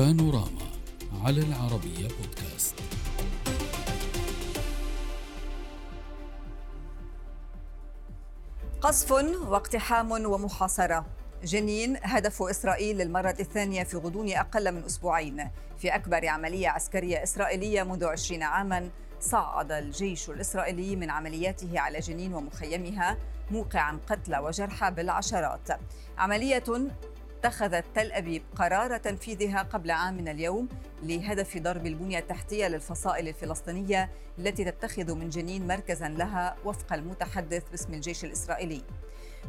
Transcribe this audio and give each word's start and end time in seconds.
بانوراما 0.00 0.66
على 1.24 1.40
العربية 1.40 2.08
بودكاست. 2.08 2.74
قصف 8.80 9.12
واقتحام 9.48 10.10
ومحاصرة. 10.10 11.06
جنين 11.44 11.96
هدف 12.02 12.42
إسرائيل 12.42 12.98
للمرة 12.98 13.36
الثانية 13.40 13.82
في 13.82 13.96
غضون 13.96 14.32
أقل 14.32 14.72
من 14.72 14.84
أسبوعين. 14.84 15.50
في 15.78 15.94
أكبر 15.94 16.28
عملية 16.28 16.68
عسكرية 16.68 17.22
إسرائيلية 17.22 17.82
منذ 17.82 18.04
عشرين 18.04 18.42
عاماً 18.42 18.90
صعد 19.20 19.72
الجيش 19.72 20.30
الإسرائيلي 20.30 20.96
من 20.96 21.10
عملياته 21.10 21.80
على 21.80 21.98
جنين 21.98 22.34
ومخيمها 22.34 23.16
موقعا 23.50 23.98
قتلى 24.08 24.38
وجرحى 24.38 24.90
بالعشرات. 24.90 25.68
عملية 26.18 26.90
اتخذت 27.40 27.84
تل 27.94 28.12
أبيب 28.12 28.42
قرار 28.56 28.96
تنفيذها 28.96 29.62
قبل 29.62 29.90
عام 29.90 30.16
من 30.16 30.28
اليوم 30.28 30.68
لهدف 31.02 31.58
ضرب 31.58 31.86
البنية 31.86 32.18
التحتية 32.18 32.68
للفصائل 32.68 33.28
الفلسطينية 33.28 34.10
التي 34.38 34.64
تتخذ 34.64 35.14
من 35.14 35.28
جنين 35.28 35.66
مركزا 35.66 36.08
لها 36.08 36.56
وفق 36.64 36.92
المتحدث 36.92 37.70
باسم 37.70 37.94
الجيش 37.94 38.24
الإسرائيلي. 38.24 38.82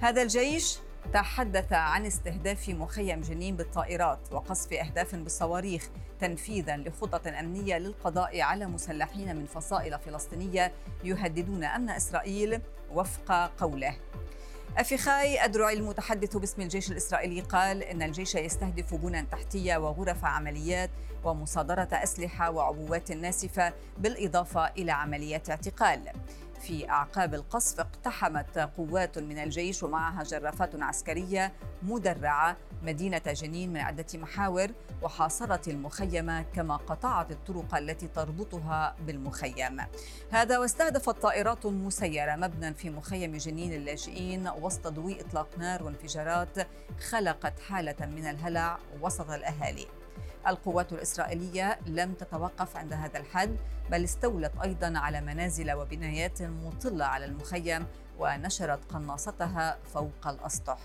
هذا 0.02 0.22
الجيش 0.22 0.78
تحدث 1.14 1.74
عن 1.74 2.06
استهداف 2.06 2.70
مخيم 2.70 3.22
جنين 3.22 3.56
بالطائرات 3.56 4.20
وقصف 4.32 4.74
أهداف 4.74 5.16
بالصواريخ 5.16 5.90
تنفيذا 6.20 6.78
لخطط 6.78 7.28
أمنية 7.28 7.78
للقضاء 7.78 8.42
على 8.42 8.66
مسلحين 8.66 9.36
من 9.36 9.46
فصائل 9.46 10.00
فلسطينية 10.00 10.72
يهددون 11.04 11.64
أمن 11.64 11.90
إسرائيل 11.90 12.62
وفق 12.92 13.52
قوله. 13.58 13.96
أفيخاي 14.78 15.46
أدرعي 15.46 15.74
المتحدث 15.74 16.38
باسم 16.38 16.62
الجيش 16.62 16.92
الإسرائيلي 16.92 17.42
قال 17.42 17.84
إن 17.84 18.02
الجيش 18.02 18.36
يستهدف 18.36 18.94
بنى 18.94 19.26
تحتية 19.32 19.78
وغرف 19.78 20.26
عمليات 20.26 20.90
ومصادرة 21.24 21.88
أسلحة 21.92 22.52
وعبوات 22.52 23.12
ناسفة 23.12 23.74
بالإضافة 23.98 24.68
إلى 24.68 24.92
عمليات 24.92 25.50
اعتقال. 25.50 26.02
في 26.62 26.90
أعقاب 26.90 27.34
القصف 27.34 27.80
اقتحمت 27.80 28.58
قوات 28.60 29.20
من 29.20 29.38
الجيش 29.38 29.84
ومعها 29.84 30.24
جرافات 30.24 30.82
عسكرية 30.82 31.54
مدرعة 31.84 32.58
مدينة 32.84 33.22
جنين 33.26 33.74
من 33.74 33.78
عدة 33.80 34.06
محاور 34.14 34.72
وحاصرت 35.02 35.68
المخيم 35.68 36.42
كما 36.42 36.78
قطعت 36.78 37.32
الطرق 37.32 37.76
التي 37.76 38.08
تربطها 38.08 38.96
بالمخيم. 39.08 39.82
هذا 40.32 40.60
واستهدفت 40.60 41.10
طائرات 41.22 41.66
مسيرة 41.66 42.36
مبنى 42.36 42.74
في 42.74 42.90
مخيم 42.90 43.38
جنين 43.38 43.74
اللاجئين 43.74 44.48
وسط 44.48 44.88
ضوء 44.88 45.22
إطلاق 45.22 45.50
نار 45.58 45.84
وانفجارات 45.84 46.68
خلقت 47.10 47.60
حالة 47.60 48.06
من 48.06 48.26
الهلع 48.26 48.78
وسط 49.02 49.30
الأهالي. 49.30 50.01
القوات 50.48 50.94
الإسرائيلية 50.94 51.80
لم 51.86 52.14
تتوقف 52.14 52.78
عند 52.78 52.94
هذا 52.94 53.20
الحد 53.20 53.56
بل 53.92 54.04
استولت 54.04 54.52
أيضا 54.64 54.94
على 55.00 55.22
منازل 55.22 55.72
وبنايات 55.72 56.42
مطلة 56.42 57.06
على 57.06 57.26
المخيم 57.26 57.86
ونشرت 58.20 58.92
قناصتها 58.92 59.78
فوق 59.94 60.28
الأسطح. 60.28 60.80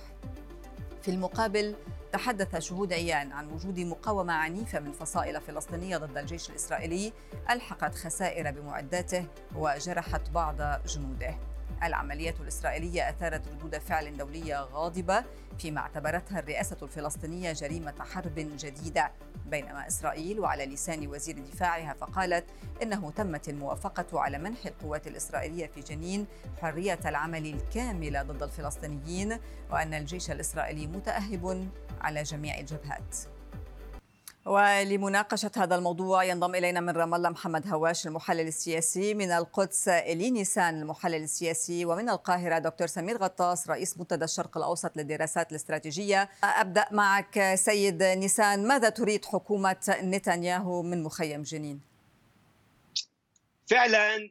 في 1.02 1.10
المقابل 1.10 1.74
تحدث 2.12 2.58
شهود 2.58 2.92
عيان 2.92 3.32
عن 3.32 3.48
وجود 3.50 3.80
مقاومة 3.80 4.32
عنيفة 4.32 4.80
من 4.80 4.92
فصائل 4.92 5.40
فلسطينية 5.40 5.96
ضد 5.96 6.18
الجيش 6.18 6.50
الإسرائيلي 6.50 7.12
ألحقت 7.50 7.94
خسائر 7.94 8.50
بمعداته 8.50 9.27
وجرحت 9.54 10.30
بعض 10.30 10.56
جنوده. 10.86 11.38
العملية 11.82 12.34
الإسرائيلية 12.41 13.10
أثارت 13.10 13.48
ردود 13.48 13.78
فعل 13.78 14.16
دولية 14.16 14.60
غاضبة 14.60 15.24
فيما 15.58 15.80
اعتبرتها 15.80 16.38
الرئاسة 16.38 16.77
الفلسطينية 16.83 17.52
جريمة 17.52 17.94
حرب 18.00 18.34
جديدة. 18.36 19.10
بينما 19.46 19.86
إسرائيل 19.86 20.41
وعلى 20.41 20.66
لسان 20.66 21.06
وزير 21.06 21.38
دفاعها 21.38 21.94
فقالت 22.01 22.45
إنه 22.83 23.11
تمت 23.11 23.48
الموافقة 23.48 24.20
على 24.20 24.39
منح 24.39 24.67
القوات 24.67 25.06
الإسرائيلية 25.06 25.67
في 25.67 25.80
جنين 25.80 26.27
حرية 26.61 26.98
العمل 27.06 27.46
الكاملة 27.46 28.22
ضد 28.22 28.42
الفلسطينيين 28.42 29.39
وأن 29.70 29.95
الجيش 29.95 30.30
الإسرائيلي 30.30 30.86
متأهب 30.86 31.68
على 32.01 32.22
جميع 32.22 32.58
الجبهات. 32.58 33.17
ولمناقشة 34.46 35.51
هذا 35.57 35.74
الموضوع 35.74 36.24
ينضم 36.24 36.55
إلينا 36.55 36.80
من 36.80 36.90
رام 36.90 37.14
الله 37.14 37.30
محمد 37.30 37.68
هواش 37.68 38.07
المحلل 38.07 38.46
السياسي 38.46 39.14
من 39.14 39.30
القدس 39.30 39.89
إلي 39.89 40.30
نيسان 40.30 40.83
المحلل 40.83 41.23
السياسي 41.23 41.84
ومن 41.84 42.08
القاهرة 42.08 42.58
دكتور 42.58 42.86
سمير 42.86 43.17
غطاس 43.17 43.70
رئيس 43.70 43.98
منتدى 43.98 44.24
الشرق 44.24 44.57
الأوسط 44.57 44.96
للدراسات 44.96 45.51
الاستراتيجية 45.51 46.29
أبدأ 46.45 46.86
معك 46.90 47.55
سيد 47.55 48.02
نيسان 48.02 48.68
ماذا 48.68 48.89
تريد 48.89 49.24
حكومة 49.24 49.96
نتنياهو 50.02 50.83
من 50.83 51.02
مخيم 51.02 51.42
جنين؟ 51.42 51.80
فعلا 53.67 54.30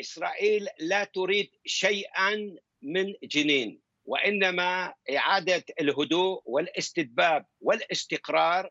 إسرائيل 0.00 0.68
لا 0.78 1.04
تريد 1.04 1.50
شيئا 1.66 2.56
من 2.82 3.14
جنين 3.24 3.80
وإنما 4.12 4.94
إعادة 5.16 5.64
الهدوء 5.80 6.42
والاستتباب 6.44 7.46
والاستقرار 7.60 8.70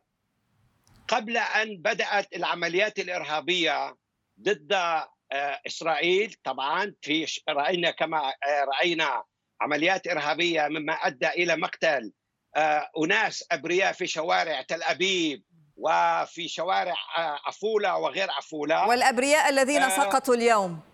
قبل 1.08 1.36
أن 1.36 1.76
بدأت 1.76 2.36
العمليات 2.36 2.98
الإرهابية 2.98 3.96
ضد 4.40 4.72
آه، 4.72 5.60
إسرائيل. 5.66 6.34
طبعا 6.44 6.94
في 7.02 7.26
رأينا 7.48 7.90
كما 7.90 8.28
آه، 8.28 8.64
رأينا 8.64 9.24
عمليات 9.60 10.06
إرهابية 10.06 10.68
مما 10.68 10.92
أدى 10.92 11.28
إلى 11.28 11.56
مقتل 11.56 12.12
آه، 12.56 12.90
أناس 13.04 13.44
أبرياء 13.52 13.92
في 13.92 14.06
شوارع 14.06 14.62
تل 14.62 14.82
أبيب 14.82 15.42
وفي 15.76 16.48
شوارع 16.48 16.94
عفولة 17.46 17.96
وغير 17.96 18.30
عفولة. 18.30 18.88
والأبرياء 18.88 19.48
الذين 19.48 19.90
سقطوا 19.90 20.34
اليوم. 20.34 20.91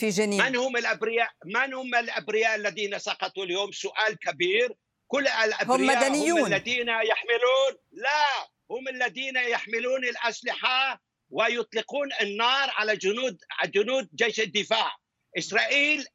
في 0.00 0.08
جنين. 0.08 0.42
من 0.42 0.56
هم 0.56 0.76
الأبرياء؟ 0.76 1.30
من 1.44 1.74
هم 1.74 1.94
الأبرياء 1.94 2.54
الذين 2.54 2.98
سقطوا 2.98 3.44
اليوم؟ 3.44 3.72
سؤال 3.72 4.18
كبير. 4.18 4.72
كل 5.06 5.28
الأبرياء 5.28 5.76
هم 5.76 5.86
مدنيون. 5.86 6.40
هم 6.40 6.46
الذين 6.46 6.88
يحملون. 6.88 7.72
لا 7.92 8.48
هم 8.70 8.88
الذين 8.88 9.36
يحملون 9.36 10.04
الأسلحة 10.04 11.02
ويطلقون 11.30 12.08
النار 12.20 12.70
على 12.70 12.96
جنود 12.96 13.38
جنود 13.64 14.08
جيش 14.14 14.40
الدفاع. 14.40 14.96
إسرائيل 15.38 16.06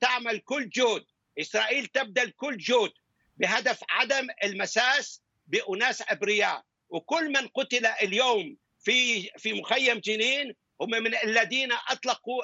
تعمل 0.00 0.38
كل 0.38 0.68
جهد. 0.68 1.04
إسرائيل 1.40 1.86
تبذل 1.86 2.30
كل 2.30 2.56
جهد 2.56 2.92
بهدف 3.36 3.80
عدم 3.90 4.26
المساس 4.44 5.22
بأناس 5.46 6.02
أبرياء. 6.08 6.62
وكل 6.88 7.32
من 7.32 7.48
قتل 7.48 7.86
اليوم 7.86 8.56
في 8.84 9.22
في 9.38 9.52
مخيم 9.52 9.98
جنين 9.98 10.54
هم 10.80 10.90
من 10.90 11.14
الذين 11.24 11.68
أطلقوا 11.90 12.42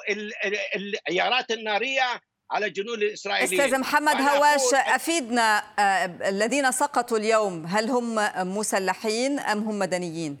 العيارات 0.75 1.51
النارية 1.51 2.21
على 2.51 2.65
الجنود 2.65 2.97
الإسرائيليين 2.97 3.61
أستاذ 3.61 3.79
محمد 3.79 4.15
هواش 4.15 4.73
أفيدنا 4.73 5.63
آه، 5.79 6.29
الذين 6.29 6.71
سقطوا 6.71 7.17
اليوم 7.17 7.65
هل 7.65 7.89
هم 7.89 8.15
مسلحين 8.57 9.39
أم 9.39 9.59
هم 9.59 9.79
مدنيين؟ 9.79 10.37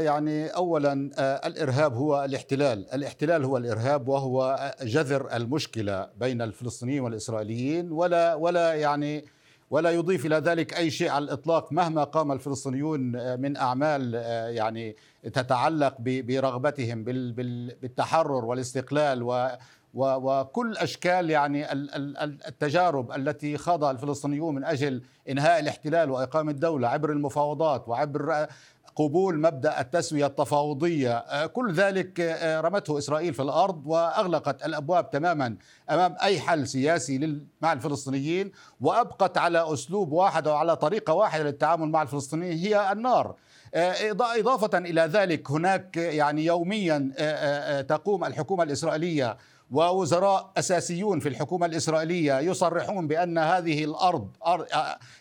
يعني 0.00 0.46
اولا 0.48 1.10
آه، 1.18 1.46
الإرهاب 1.46 1.94
هو 1.94 2.24
الاحتلال، 2.24 2.94
الاحتلال 2.94 3.44
هو 3.44 3.56
الإرهاب 3.56 4.08
وهو 4.08 4.72
جذر 4.82 5.36
المشكلة 5.36 6.10
بين 6.16 6.42
الفلسطينيين 6.42 7.00
والإسرائيليين 7.00 7.92
ولا 7.92 8.34
ولا 8.34 8.74
يعني 8.74 9.24
ولا 9.72 9.90
يضيف 9.90 10.26
إلى 10.26 10.36
ذلك 10.36 10.76
أي 10.76 10.90
شيء 10.90 11.08
على 11.08 11.24
الإطلاق 11.24 11.72
مهما 11.72 12.04
قام 12.04 12.32
الفلسطينيون 12.32 13.16
آه، 13.16 13.36
من 13.36 13.56
أعمال 13.56 14.12
آه، 14.16 14.48
يعني 14.48 14.96
تتعلق 15.22 15.94
برغبتهم 15.98 17.04
بالتحرر 17.04 18.44
والاستقلال 18.44 19.22
و 19.22 19.48
وكل 19.94 20.76
أشكال 20.76 21.30
يعني 21.30 21.72
التجارب 22.48 23.12
التي 23.12 23.58
خاضها 23.58 23.90
الفلسطينيون 23.90 24.54
من 24.54 24.64
أجل 24.64 25.02
إنهاء 25.28 25.60
الاحتلال 25.60 26.10
وإقامة 26.10 26.52
دولة 26.52 26.88
عبر 26.88 27.12
المفاوضات 27.12 27.88
وعبر 27.88 28.46
قبول 28.96 29.40
مبدأ 29.40 29.80
التسوية 29.80 30.26
التفاوضية. 30.26 31.16
آه، 31.16 31.46
كل 31.46 31.72
ذلك 31.72 32.20
آه، 32.20 32.60
رمته 32.60 32.98
إسرائيل 32.98 33.34
في 33.34 33.42
الأرض 33.42 33.82
وأغلقت 33.86 34.66
الأبواب 34.66 35.10
تماما 35.10 35.56
أمام 35.90 36.16
أي 36.22 36.40
حل 36.40 36.66
سياسي 36.66 37.40
مع 37.60 37.72
الفلسطينيين 37.72 38.52
وأبقت 38.80 39.38
على 39.38 39.72
أسلوب 39.72 40.12
واحد 40.12 40.48
أو 40.48 40.54
على 40.54 40.76
طريقة 40.76 41.12
واحدة 41.12 41.44
للتعامل 41.44 41.88
مع 41.88 42.02
الفلسطينيين 42.02 42.58
هي 42.58 42.92
النار. 42.92 43.34
آه، 43.74 43.94
إضافة 44.10 44.78
إلى 44.78 45.00
ذلك 45.00 45.50
هناك 45.50 45.96
يعني 45.96 46.44
يوميا 46.44 47.12
تقوم 47.88 48.24
الحكومة 48.24 48.62
الإسرائيلية 48.62 49.36
ووزراء 49.72 50.52
أساسيون 50.56 51.20
في 51.20 51.28
الحكومة 51.28 51.66
الإسرائيلية 51.66 52.38
يصرحون 52.38 53.06
بأن 53.06 53.38
هذه 53.38 53.84
الأرض 53.84 54.28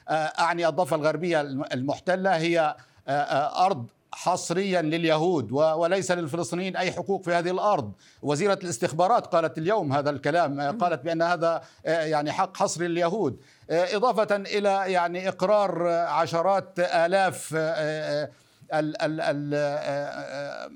أعني 0.09 0.67
الضفة 0.67 0.95
الغربية 0.95 1.41
المحتلة 1.41 2.37
هي 2.37 2.75
أرض 3.07 3.87
حصريا 4.13 4.81
لليهود 4.81 5.51
وليس 5.51 6.11
للفلسطينيين 6.11 6.77
أي 6.77 6.91
حقوق 6.91 7.23
في 7.23 7.33
هذه 7.33 7.51
الأرض. 7.51 7.91
وزيرة 8.21 8.59
الاستخبارات 8.63 9.27
قالت 9.27 9.57
اليوم 9.57 9.93
هذا 9.93 10.09
الكلام 10.09 10.77
قالت 10.77 11.03
بأن 11.03 11.21
هذا 11.21 11.61
يعني 11.85 12.31
حق 12.31 12.57
حصري 12.57 12.87
لليهود. 12.87 13.39
إضافة 13.69 14.35
إلى 14.35 14.91
يعني 14.91 15.29
إقرار 15.29 15.87
عشرات 15.89 16.79
آلاف 16.79 17.53
ال 17.53 19.01
ال 19.01 19.21
ال 19.21 20.71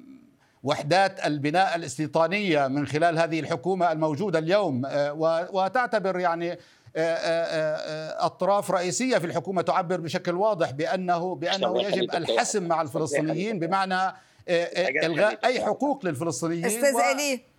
وحدات 0.64 1.26
البناء 1.26 1.76
الاستيطانية 1.76 2.68
من 2.68 2.88
خلال 2.88 3.20
هذه 3.20 3.40
الحكومة 3.40 3.92
الموجودة 3.92 4.40
اليوم. 4.40 4.82
وتعتبر 5.54 6.20
يعني 6.20 6.58
أطراف 6.98 8.72
رئيسية 8.72 9.18
في 9.18 9.26
الحكومة 9.26 9.62
تعبر 9.62 10.00
بشكل 10.00 10.36
واضح 10.36 10.72
بانه 10.72 11.36
بأنه 11.36 11.82
يجب 11.82 12.16
الحسم 12.16 12.68
مع 12.68 12.82
الفلسطينيين 12.82 13.60
بمعنى 13.60 14.16
إلغاء 14.48 15.40
أي 15.46 15.62
حقوق 15.62 16.06
للفلسطينيين 16.06 16.66
أستاذ 16.66 16.94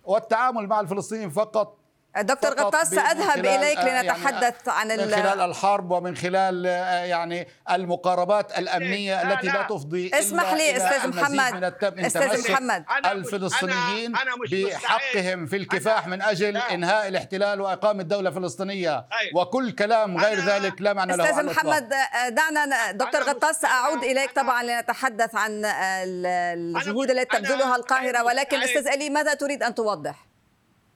والتعامل 0.03 0.67
مع 0.67 0.79
الفلسطينيين 0.79 1.29
فقط. 1.29 1.77
دكتور 2.21 2.51
غطاس 2.51 2.89
سأذهب 2.89 3.45
إليك 3.45 3.79
لنتحدث 3.79 4.67
يعني 4.67 4.93
عن 4.93 4.99
من 4.99 5.11
خلال 5.15 5.41
الحرب 5.41 5.91
ومن 5.91 6.15
خلال 6.15 6.65
يعني 7.05 7.47
المقاربات 7.71 8.57
الأمنية 8.57 9.23
لا 9.23 9.33
التي 9.33 9.47
لا, 9.47 9.53
لا. 9.53 9.63
تفضي 9.63 10.11
اسمح 10.13 10.53
لي 10.53 10.77
أستاذ 10.77 11.07
محمد. 11.07 11.63
أستاذ 11.83 12.51
محمد. 12.51 12.85
الفلسطينيين 13.05 14.13
بحقهم 14.51 15.45
في 15.45 15.55
الكفاح 15.55 16.07
من 16.07 16.21
أجل 16.21 16.53
لا. 16.53 16.73
إنهاء 16.73 17.07
الاحتلال 17.07 17.61
وإقامة 17.61 18.03
دولة 18.03 18.31
فلسطينية 18.31 19.05
وكل 19.35 19.71
كلام 19.71 20.17
غير 20.17 20.39
ذلك 20.39 20.81
لا 20.81 20.93
معنى 20.93 21.17
له 21.17 21.29
أستاذ 21.29 21.45
محمد 21.45 21.93
دعنا 22.29 22.91
دكتور 22.91 23.21
غطاس 23.23 23.61
سأعود 23.61 24.03
إليك 24.03 24.31
طبعا 24.31 24.63
لنتحدث 24.63 25.35
عن 25.35 25.61
الجهود 25.65 27.11
التي 27.11 27.37
تبذلها 27.37 27.75
القاهرة. 27.75 28.23
ولكن 28.23 28.63
أستاذ 28.63 28.87
ألي 28.87 29.09
ماذا 29.09 29.33
تريد 29.33 29.63
أن 29.63 29.75
توضح؟ 29.75 30.27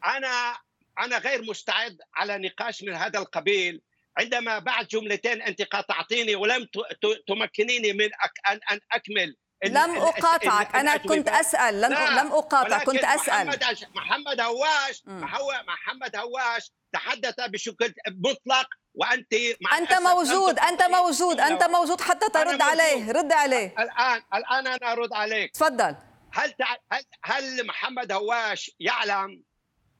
أنا 0.06 0.71
أنا 1.00 1.18
غير 1.18 1.42
مستعد 1.42 1.98
على 2.16 2.38
نقاش 2.38 2.84
من 2.84 2.96
هذا 2.96 3.20
القبيل. 3.20 3.82
عندما 4.18 4.60
بعد 4.60 4.88
جملتين 4.88 5.42
أنت 5.42 5.62
قاطعتيني 5.62 6.36
ولم 6.36 6.68
تمكنيني 7.28 7.94
من 7.94 8.10
ان 8.50 8.60
أن 8.72 8.80
أكمل 8.92 9.36
لم 9.66 9.98
اقاطعك 9.98 10.76
أنا 10.76 10.98
كنت 10.98 11.30
أسأل. 11.30 11.82
لم 11.82 11.94
لم 11.94 12.32
أقاطع. 12.32 12.84
كنت 12.84 13.04
أسأل. 13.04 13.48
محمد 13.48 13.64
محمد 13.96 14.42
هواش 14.42 15.04
محمد 15.68 16.16
هواش 16.16 16.72
تحدث 16.94 17.36
بشكل 17.40 17.94
مطلق 18.08 18.68
وأنت 18.94 19.34
أنت 19.74 19.94
موجود. 19.94 20.60
أنت 20.60 20.84
موجود. 20.84 21.40
أنت 21.40 21.64
موجود. 21.64 22.02
حتى 22.02 22.30
ترد 22.30 22.62
عليه. 22.62 23.12
رد 23.12 23.32
عليه. 23.32 23.76
الان 23.80 24.22
الآن 24.34 24.68
أنا 24.68 24.92
أرد 24.92 25.14
عليك. 25.14 25.52
تفضل. 25.52 25.96
هل 26.34 26.54
هل 26.92 27.04
هل 27.24 27.68
محمد 27.68 28.12
هواش 28.12 28.72
يعلم 28.80 29.44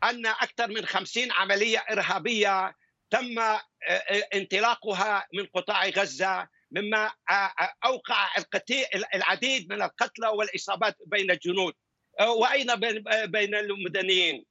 أن 0.04 0.26
أكثر 0.26 0.68
من 0.68 0.86
خمسين 0.86 1.32
عملية 1.32 1.86
إرهابية 1.92 2.76
تم 3.12 3.40
آه، 3.40 3.62
آه، 3.90 4.28
انطلاقها 4.34 5.28
من 5.34 5.46
قطاع 5.46 5.90
غزة 5.90 6.48
مما 6.72 7.12
آه، 7.30 7.74
أوقع 7.86 8.30
العديد 9.16 9.74
من 9.74 9.82
القتلى 9.82 10.28
والإصابات 10.28 10.98
بين 11.06 11.32
الجنود. 11.32 11.74
وأيضا 12.20 12.76
بين 13.26 13.56
المدنيين؟ 13.56 14.46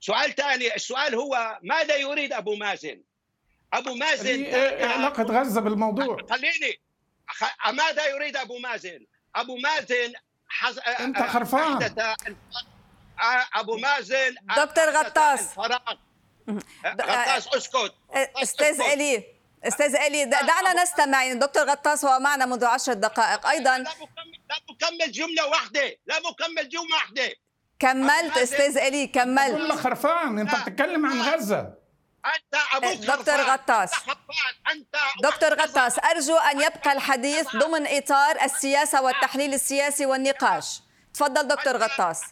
سؤال 0.00 0.34
ثاني 0.34 0.74
السؤال 0.74 1.14
هو 1.14 1.58
ماذا 1.62 1.96
يريد 1.96 2.32
أبو 2.32 2.54
مازن؟ 2.54 3.02
أبو 3.72 3.94
مازن 3.94 4.44
إيه 4.44 4.86
علاقة 4.86 5.22
غزة 5.22 5.60
بالموضوع. 5.60 6.16
خليني 6.30 6.80
ماذا 7.72 8.06
يريد 8.06 8.36
أبو 8.36 8.58
مازن؟ 8.58 9.06
أبو 9.36 9.56
مازن 9.56 10.12
حز... 10.48 10.78
أنت 10.78 11.22
خرفان. 11.22 11.94
أبو 13.54 13.76
مازن 13.76 14.34
دكتور 14.56 14.90
غطاس. 14.90 15.58
غطاس 17.00 17.48
اسكت. 17.48 17.94
أستاذ 18.42 18.80
إلي 18.80 19.24
أستاذ 19.64 19.96
إلي 19.96 20.24
دعنا 20.24 20.82
نستمع. 20.82 21.24
يعني 21.24 21.38
دكتور 21.38 21.70
غطاس 21.70 22.04
هو 22.04 22.18
معنا 22.18 22.46
منذ 22.46 22.64
عشر 22.64 22.92
دقائق. 22.92 23.46
أيضا. 23.46 23.78
لا 23.78 23.90
مكمل 24.70 25.12
جملة 25.12 25.46
واحدة. 25.46 25.96
لا 26.06 26.20
مكمل 26.20 26.68
جملة 26.68 26.94
واحدة. 26.94 27.34
كملت 27.78 28.38
أستاذ 28.38 28.78
إلي 28.78 29.06
كملت. 29.06 29.54
كل 29.54 29.72
خرفان. 29.72 30.38
أنت 30.38 30.54
بتتكلم 30.54 31.06
عن 31.06 31.22
غزة. 31.22 31.84
أنت 32.24 32.62
أبوك 32.72 32.98
دكتور 32.98 33.40
غطاس. 33.40 33.92
أنت 34.70 34.96
دكتور 35.22 35.54
غطاس 35.54 35.98
أرجو 35.98 36.36
أن 36.36 36.60
يبقى 36.60 36.92
الحديث 36.92 37.56
ضمن 37.56 37.86
إطار 37.86 38.42
السياسة 38.42 39.02
والتحليل 39.02 39.54
السياسي 39.54 40.06
والنقاش. 40.06 40.80
تفضل 41.14 41.48
دكتور 41.48 41.76
غطاس. 41.76 42.22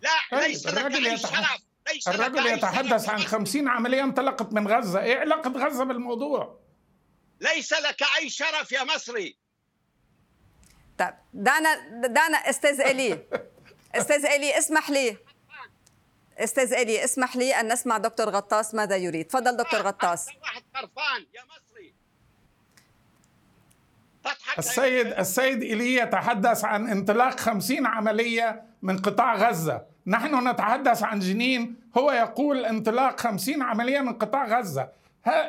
لا 0.00 0.10
طيب، 0.30 0.42
ليس 0.42 0.66
الرجل 0.66 1.06
يتحدث 1.06 1.60
ليس 1.92 2.08
الرجل 2.08 2.46
يتحدث 2.46 3.08
عن 3.08 3.18
خمسين 3.18 3.68
عملية 3.68 4.02
انطلقت 4.02 4.52
من 4.52 4.68
غزة. 4.68 5.02
إيه 5.02 5.18
علاقة 5.18 5.50
غزة 5.50 5.84
بالموضوع؟ 5.84 6.60
ليس 7.40 7.72
لك 7.72 8.02
أي 8.18 8.30
شرف 8.30 8.72
يا 8.72 8.84
مصري. 8.84 9.36
طيب 10.98 11.14
دعنا 11.34 11.74
دعنا 12.06 12.36
أستاذ 12.36 12.80
إلي. 12.80 13.26
أستاذ 13.94 14.26
إلي 14.26 14.58
اسمح 14.58 14.90
لي. 14.90 15.16
أستاذ 16.38 16.72
إلي 16.72 17.04
اسمح 17.04 17.36
لي 17.36 17.60
أن 17.60 17.72
نسمع 17.72 17.98
دكتور 17.98 18.30
غطاس 18.30 18.74
ماذا 18.74 18.96
يريد. 18.96 19.26
تفضل 19.26 19.56
دكتور 19.56 19.80
غطاس. 19.80 20.28
واحد 20.42 20.62
خرفان 20.74 21.26
يا 21.34 21.42
مصري. 21.44 21.94
السيد 24.58 25.06
السيد 25.06 25.62
إيلي 25.62 25.94
يتحدث 25.94 26.64
عن 26.64 26.88
انطلاق 26.88 27.40
خمسين 27.40 27.86
عملية 27.86 28.62
من 28.82 28.98
قطاع 28.98 29.36
غزة. 29.36 29.82
نحن 30.06 30.48
نتحدث 30.48 31.02
عن 31.02 31.18
جنين. 31.18 31.74
هو 31.98 32.12
يقول 32.12 32.64
انطلاق 32.64 33.20
خمسين 33.20 33.62
عملية 33.62 34.00
من 34.00 34.12
قطاع 34.12 34.58
غزة. 34.58 34.88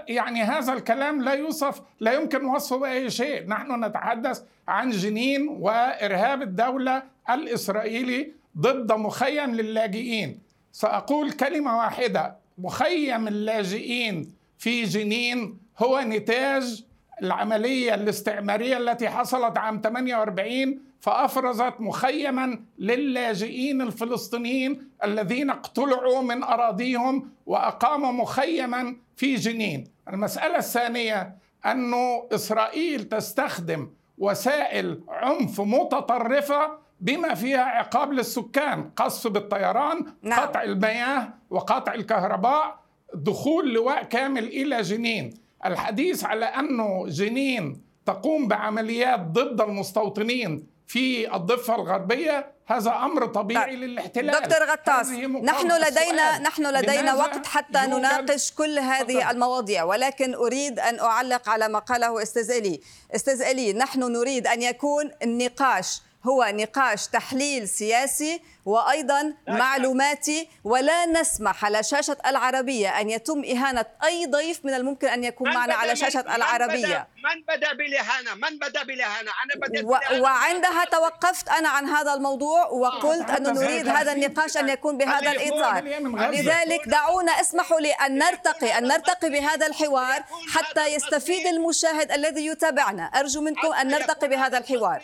يعني 0.07 0.43
هذا 0.43 0.73
الكلام 0.73 1.21
لا 1.21 1.33
يوصف 1.33 1.81
لا 1.99 2.13
يمكن 2.13 2.45
وصفه 2.45 2.77
بأي 2.77 3.09
شيء. 3.09 3.47
نحن 3.47 3.85
نتحدث 3.85 4.41
عن 4.67 4.89
جنين 4.89 5.47
وإرهاب 5.47 6.41
الدولة 6.41 7.03
الإسرائيلي 7.29 8.31
ضد 8.57 8.91
مخيم 8.91 9.55
للاجئين. 9.55 10.39
سأقول 10.71 11.31
كلمة 11.31 11.77
واحدة. 11.77 12.35
مخيم 12.57 13.27
اللاجئين 13.27 14.33
في 14.57 14.83
جنين 14.83 15.57
هو 15.79 15.99
نتاج 15.99 16.83
العملية 17.21 17.93
الاستعمارية 17.95 18.77
التي 18.77 19.09
حصلت 19.09 19.57
عام 19.57 19.81
48 19.83 20.79
فأفرزت 20.99 21.73
مخيما 21.79 22.59
للاجئين 22.79 23.81
الفلسطينيين 23.81 24.89
الذين 25.03 25.49
اقتلعوا 25.49 26.21
من 26.21 26.43
أراضيهم 26.43 27.29
وأقاموا 27.45 28.11
مخيما 28.11 28.95
في 29.15 29.35
جنين 29.35 29.87
المسألة 30.07 30.57
الثانية 30.57 31.35
أن 31.65 31.93
إسرائيل 32.31 33.03
تستخدم 33.03 33.89
وسائل 34.17 35.01
عنف 35.09 35.61
متطرفة 35.61 36.77
بما 37.01 37.33
فيها 37.33 37.61
عقاب 37.61 38.13
للسكان 38.13 38.89
قصف 38.95 39.31
بالطيران 39.31 40.05
نعم. 40.21 40.39
قطع 40.39 40.63
المياه 40.63 41.33
وقطع 41.49 41.93
الكهرباء 41.93 42.79
دخول 43.13 43.73
لواء 43.73 44.03
كامل 44.03 44.43
إلى 44.43 44.81
جنين 44.81 45.33
الحديث 45.65 46.23
على 46.23 46.45
أنه 46.45 47.05
جنين 47.07 47.81
تقوم 48.05 48.47
بعمليات 48.47 49.19
ضد 49.19 49.61
المستوطنين 49.61 50.67
في 50.87 51.35
الضفة 51.35 51.75
الغربية 51.75 52.51
هذا 52.65 52.91
أمر 52.91 53.25
طبيعي 53.25 53.71
طيب. 53.71 53.79
للاحتلال 53.79 54.41
دكتور 54.41 54.63
غطاس 54.71 55.09
نحن 55.43 55.71
لدينا 55.81 56.39
نحن 56.39 56.65
لدينا 56.67 57.13
وقت 57.13 57.47
حتى 57.47 57.79
نناقش 57.79 58.51
كل 58.51 58.79
هذه 58.79 59.19
فضل. 59.19 59.31
المواضيع 59.31 59.83
ولكن 59.83 60.35
أريد 60.35 60.79
أن 60.79 60.99
أعلق 60.99 61.49
على 61.49 61.67
ما 61.67 61.79
قاله 61.79 62.21
أستاذ 62.21 62.51
إلي 62.51 62.81
أستاذ 63.15 63.41
إلي 63.41 63.73
نحن 63.73 63.99
نريد 63.99 64.47
أن 64.47 64.61
يكون 64.61 65.11
النقاش 65.23 66.01
هو 66.27 66.47
نقاش 66.53 67.07
تحليل 67.07 67.67
سياسي 67.67 68.41
وأيضا 68.65 69.33
معلوماتي 69.47 70.49
ولا 70.63 71.05
نسمح 71.05 71.65
على 71.65 71.83
شاشة 71.83 72.17
العربية 72.25 73.01
أن 73.01 73.09
يتم 73.09 73.43
إهانة 73.43 73.85
أي 74.03 74.25
ضيف 74.25 74.65
من 74.65 74.73
الممكن 74.73 75.07
أن 75.07 75.23
يكون 75.23 75.53
معنا 75.53 75.73
على 75.73 75.95
شاشة 75.95 76.19
العربية. 76.35 77.07
من 77.23 77.55
بدا 77.55 77.73
بالإهانة 77.73 78.35
من 78.35 78.59
بدا 78.59 78.83
بالإهانة؟ 78.83 79.31
أنا 79.45 79.83
و... 79.83 80.21
وعندها 80.21 80.85
توقفت 80.85 81.49
أنا 81.49 81.69
عن 81.69 81.85
هذا 81.85 82.13
الموضوع 82.13 82.67
وقلت 82.67 83.29
انه 83.29 83.51
نريد 83.51 83.87
هذا 83.87 84.11
النقاش 84.11 84.57
أن 84.57 84.69
يكون 84.69 84.97
بهذا 84.97 85.31
الإطار. 85.31 85.83
لذلك 86.31 86.87
دعونا 86.87 87.31
اسمحوا 87.31 87.79
لي 87.79 87.91
أن 87.91 88.17
نرتقي 88.17 88.77
أن 88.77 88.87
نرتقي 88.87 89.29
بهذا 89.29 89.67
الحوار 89.67 90.23
حتى 90.53 90.87
يستفيد 90.87 91.47
المشاهد 91.47 92.11
الذي 92.11 92.45
يتابعنا. 92.45 93.03
أرجو 93.03 93.41
منكم 93.41 93.73
أن 93.73 93.87
نرتقي 93.87 94.27
بهذا 94.27 94.57
الحوار. 94.57 95.03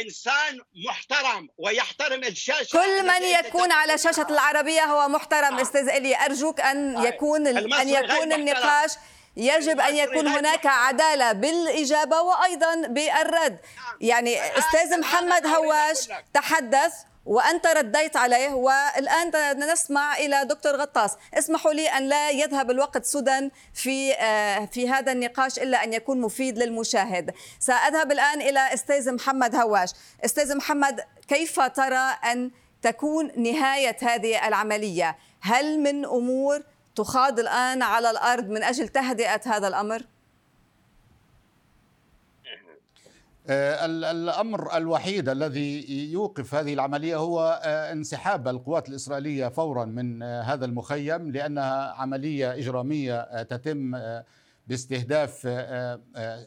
إنسان 0.00 0.60
محترم 0.88 1.48
ويحترم 1.58 2.24
الشاشة 2.24 2.72
كل 2.72 3.06
من 3.06 3.22
يكون 3.22 3.72
على 3.72 3.98
شاشة 3.98 4.26
العربية 4.30 4.84
هو 4.84 5.08
محترم 5.08 5.56
آه. 5.58 5.62
أستاذ 5.62 5.88
إلي 5.88 6.24
أرجوك 6.24 6.60
أن. 6.60 6.96
ان 6.96 7.04
يكون 7.04 7.46
أن 7.46 7.88
يكون 7.88 8.32
النقاش 8.32 8.90
يجب 9.36 9.80
أن 9.80 9.96
يكون 9.96 10.26
هناك 10.28 10.66
عدالة 10.66 11.32
بالإجابة 11.32 12.20
وأيضا 12.20 12.74
بالرد. 12.74 13.58
يعني 14.00 14.58
أستاذ 14.58 15.00
محمد 15.00 15.46
هواش 15.46 16.08
تحدث 16.34 16.92
وأنت 17.26 17.66
رديت 17.66 18.16
عليه 18.16 18.48
والآن 18.48 19.30
نسمع 19.72 20.16
إلى 20.16 20.44
دكتور 20.44 20.76
غطاس. 20.76 21.16
اسمحوا 21.34 21.72
لي 21.72 21.88
أن 21.88 22.08
لا 22.08 22.30
يذهب 22.30 22.70
الوقت 22.70 23.04
سدى 23.04 23.50
في 23.74 24.12
آه، 24.12 24.66
في 24.66 24.90
هذا 24.90 25.12
النقاش 25.12 25.58
إلا 25.58 25.84
أن 25.84 25.92
يكون 25.92 26.20
مفيد 26.20 26.58
للمشاهد. 26.58 27.34
سأذهب 27.60 28.12
الآن 28.12 28.40
إلى 28.40 28.74
أستاذ 28.74 29.14
محمد 29.14 29.56
هواش. 29.56 29.90
أستاذ 30.24 30.56
محمد 30.56 31.04
كيف 31.28 31.60
ترى 31.60 32.16
أن 32.24 32.50
تكون 32.82 33.32
نهاية 33.36 33.96
هذه 34.02 34.48
العملية؟ 34.48 35.18
هل 35.40 35.80
من 35.80 36.04
أمور 36.04 36.62
تخاض 36.98 37.38
الآن 37.38 37.82
على 37.82 38.10
الأرض 38.10 38.48
من 38.48 38.62
أجل 38.62 38.88
تهدئة 38.88 39.40
هذا 39.46 39.68
الأمر؟ 39.68 40.02
آه، 43.50 43.86
الأمر 43.86 44.76
الوحيد 44.76 45.28
الذي 45.28 46.12
يوقف 46.12 46.54
هذه 46.54 46.74
العملية 46.74 47.16
هو 47.16 47.60
آه، 47.64 47.92
انسحاب 47.92 48.48
القوات 48.48 48.88
الإسرائيلية 48.88 49.48
فورا 49.48 49.84
من 49.84 50.22
آه، 50.22 50.42
هذا 50.42 50.64
المخيم 50.64 51.30
لأنها 51.30 51.92
عملية 51.92 52.54
إجرامية 52.54 53.42
تتم 53.42 53.98
باستهداف 54.66 55.46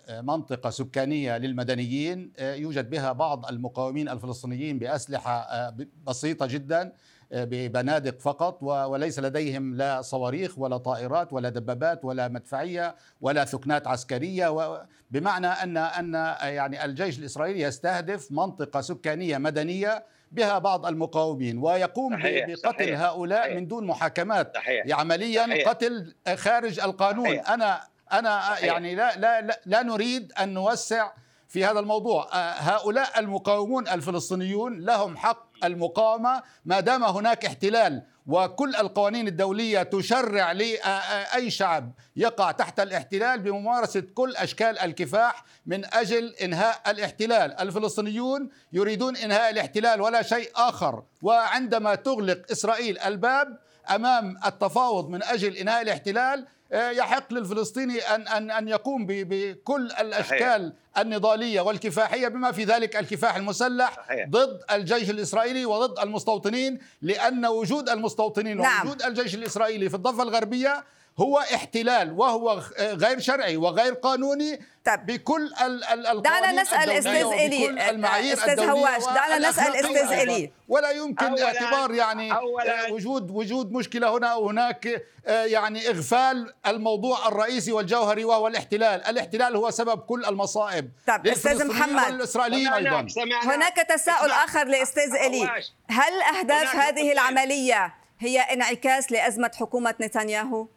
منطقة 0.10 0.70
سكانية 0.70 1.38
للمدنيين 1.38 2.34
يوجد 2.40 2.90
بها 2.90 3.12
بعض 3.12 3.46
المقاومين 3.46 4.10
الفلسطينيين 4.10 4.80
بأسلحة 4.80 5.74
بسيطة 6.08 6.46
جدا 6.46 6.94
ببنادق 7.34 8.20
فقط 8.20 8.64
وليس 8.64 9.20
لديهم 9.20 9.76
لا 9.76 10.02
صواريخ 10.02 10.60
ولا 10.60 10.78
طائرات 10.78 11.34
ولا 11.34 11.50
دبابات 11.50 12.06
ولا 12.06 12.28
مدفعية 12.28 12.96
ولا 13.22 13.46
ثكنات 13.46 13.88
عسكرية 13.88 14.78
بمعنى 15.12 15.48
ان 15.48 15.78
أن 15.78 16.14
يعني 16.42 16.86
الجيش 16.86 17.20
الإسرائيلي 17.20 17.62
يستهدف 17.62 18.32
منطقة 18.32 18.82
سكانية 18.82 19.38
مدنية 19.38 20.04
بها 20.32 20.58
بعض 20.60 20.86
المقاومين 20.86 21.58
ويقوم 21.58 22.14
صحيح 22.20 22.48
بقتل 22.48 22.58
صحيح 22.60 23.02
هؤلاء 23.02 23.42
صحيح. 23.44 23.56
من 23.56 23.68
دون 23.68 23.88
محاكمات 23.88 24.56
صحيح 24.56 25.00
عمليا 25.00 25.42
صحيح. 25.48 25.70
قتل 25.70 26.16
خارج 26.36 26.80
القانون. 26.80 27.26
صحيح. 27.26 27.50
أنا 27.50 27.82
أنا 28.14 28.40
صحيح. 28.42 28.64
يعني 28.64 28.96
لا 28.96 29.16
لا 29.16 29.42
لا, 29.42 29.60
لا 29.66 29.84
نريد 29.84 30.34
أن 30.42 30.54
نوسع 30.54 31.12
في 31.52 31.66
هذا 31.66 31.80
الموضوع. 31.80 32.28
هؤلاء 32.58 33.20
المقاومون 33.20 33.88
الفلسطينيون 33.88 34.80
لهم 34.80 35.18
حق 35.18 35.66
المقاومة 35.66 36.44
ما 36.66 36.80
دام 36.80 37.04
هناك 37.04 37.46
احتلال 37.46 38.04
وكل 38.28 38.76
القوانين 38.76 39.28
الدولية 39.28 39.84
تشرع 39.84 40.52
لاي 40.52 41.52
شعب 41.52 41.92
يقع 42.16 42.52
تحت 42.52 42.80
الاحتلال 42.80 43.40
بممارسة 43.40 44.04
كل 44.14 44.36
أشكال 44.36 44.80
الكفاح 44.80 45.46
من 45.66 45.94
أجل 45.94 46.36
إنهاء 46.42 46.82
الاحتلال، 46.88 47.60
الفلسطينيون 47.60 48.50
يريدون 48.74 49.18
إنهاء 49.18 49.52
الاحتلال 49.52 50.02
ولا 50.02 50.22
شيء 50.22 50.52
آخر، 50.56 51.04
وعندما 51.22 51.96
تغلق 51.96 52.52
إسرائيل 52.52 53.00
الباب 53.00 53.58
أمام 53.96 54.38
التفاوض 54.46 55.10
من 55.10 55.24
أجل 55.24 55.58
إنهاء 55.58 55.82
الاحتلال 55.82 56.40
آه، 56.40 56.46
يحق 56.74 57.34
للفلسطيني 57.34 58.00
ان 58.00 58.28
ان 58.28 58.52
أن 58.52 58.68
يقوم 58.68 59.06
بكل 59.10 59.92
الأشكال 60.00 60.74
النضالية 60.98 61.62
والكفاحية 61.62 62.28
بما 62.28 62.52
في 62.52 62.64
ذلك 62.64 62.96
الكفاح 62.96 63.36
المسلح 63.36 64.00
ضد 64.30 64.60
الجيش 64.72 65.10
الإسرائيلي 65.10 65.66
وضد 65.66 66.00
المستوطنين 66.00 66.80
لأن 67.02 67.46
وجود 67.46 67.90
المستوطنين 67.90 68.58
نعم. 68.58 68.88
ووجود 68.88 69.04
الجيش 69.04 69.36
الإسرائيلي 69.36 69.90
في 69.90 69.96
الضفة 69.96 70.24
الغربية 70.24 70.84
هو 71.22 71.40
احتلال 71.40 72.12
وهو 72.12 72.62
غير 72.80 73.20
شرعي 73.20 73.58
وغير 73.58 73.94
قانوني 73.94 74.60
طب. 74.86 75.06
بكل 75.06 75.54
القوانين 75.94 76.22
دعنا 76.22 76.62
نسأل 76.62 76.90
أستاذ 76.90 77.26
إلي 77.26 77.90
المعايير 77.90 78.34
أستاذ 78.34 78.60
هواش 78.60 79.04
دعنا 79.04 79.50
نسأل 79.50 79.76
أستاذ 79.76 80.12
إلي. 80.12 80.52
ولا 80.68 80.92
يمكن 80.92 81.26
أولاً. 81.26 81.46
اعتبار 81.46 81.94
يعني 81.94 82.34
أولاً. 82.34 82.88
آه، 82.88 82.92
وجود 82.92 83.32
وجود 83.32 83.72
مشكلة 83.72 84.18
هنا 84.18 84.28
أو 84.28 84.50
هناك 84.50 85.06
آه، 85.26 85.44
يعني 85.46 85.90
إغفال 85.90 86.54
الموضوع 86.68 87.28
الرئيسي 87.28 87.72
والجوهري 87.72 88.26
وهو 88.26 88.48
الاحتلال، 88.48 89.06
الاحتلال 89.06 89.56
هو 89.56 89.72
سبب 89.72 90.00
كل 90.00 90.26
المصائب. 90.26 90.92
طب 91.08 91.28
أستاذ 91.28 91.68
محمد. 91.68 92.14
والاسرائيليين 92.14 92.74
أيضا. 92.74 93.08
هناك 93.44 93.76
تساؤل 93.76 94.32
آخر 94.32 94.64
لأستاذ 94.64 95.16
إلي. 95.16 95.50
هل 95.90 96.22
أهداف 96.38 96.76
هذه 96.76 97.12
العملية 97.12 97.94
هي 98.20 98.40
انعكاس 98.40 99.12
لأزمة 99.12 99.52
حكومة 99.56 99.96
نتنياهو؟ 100.02 100.68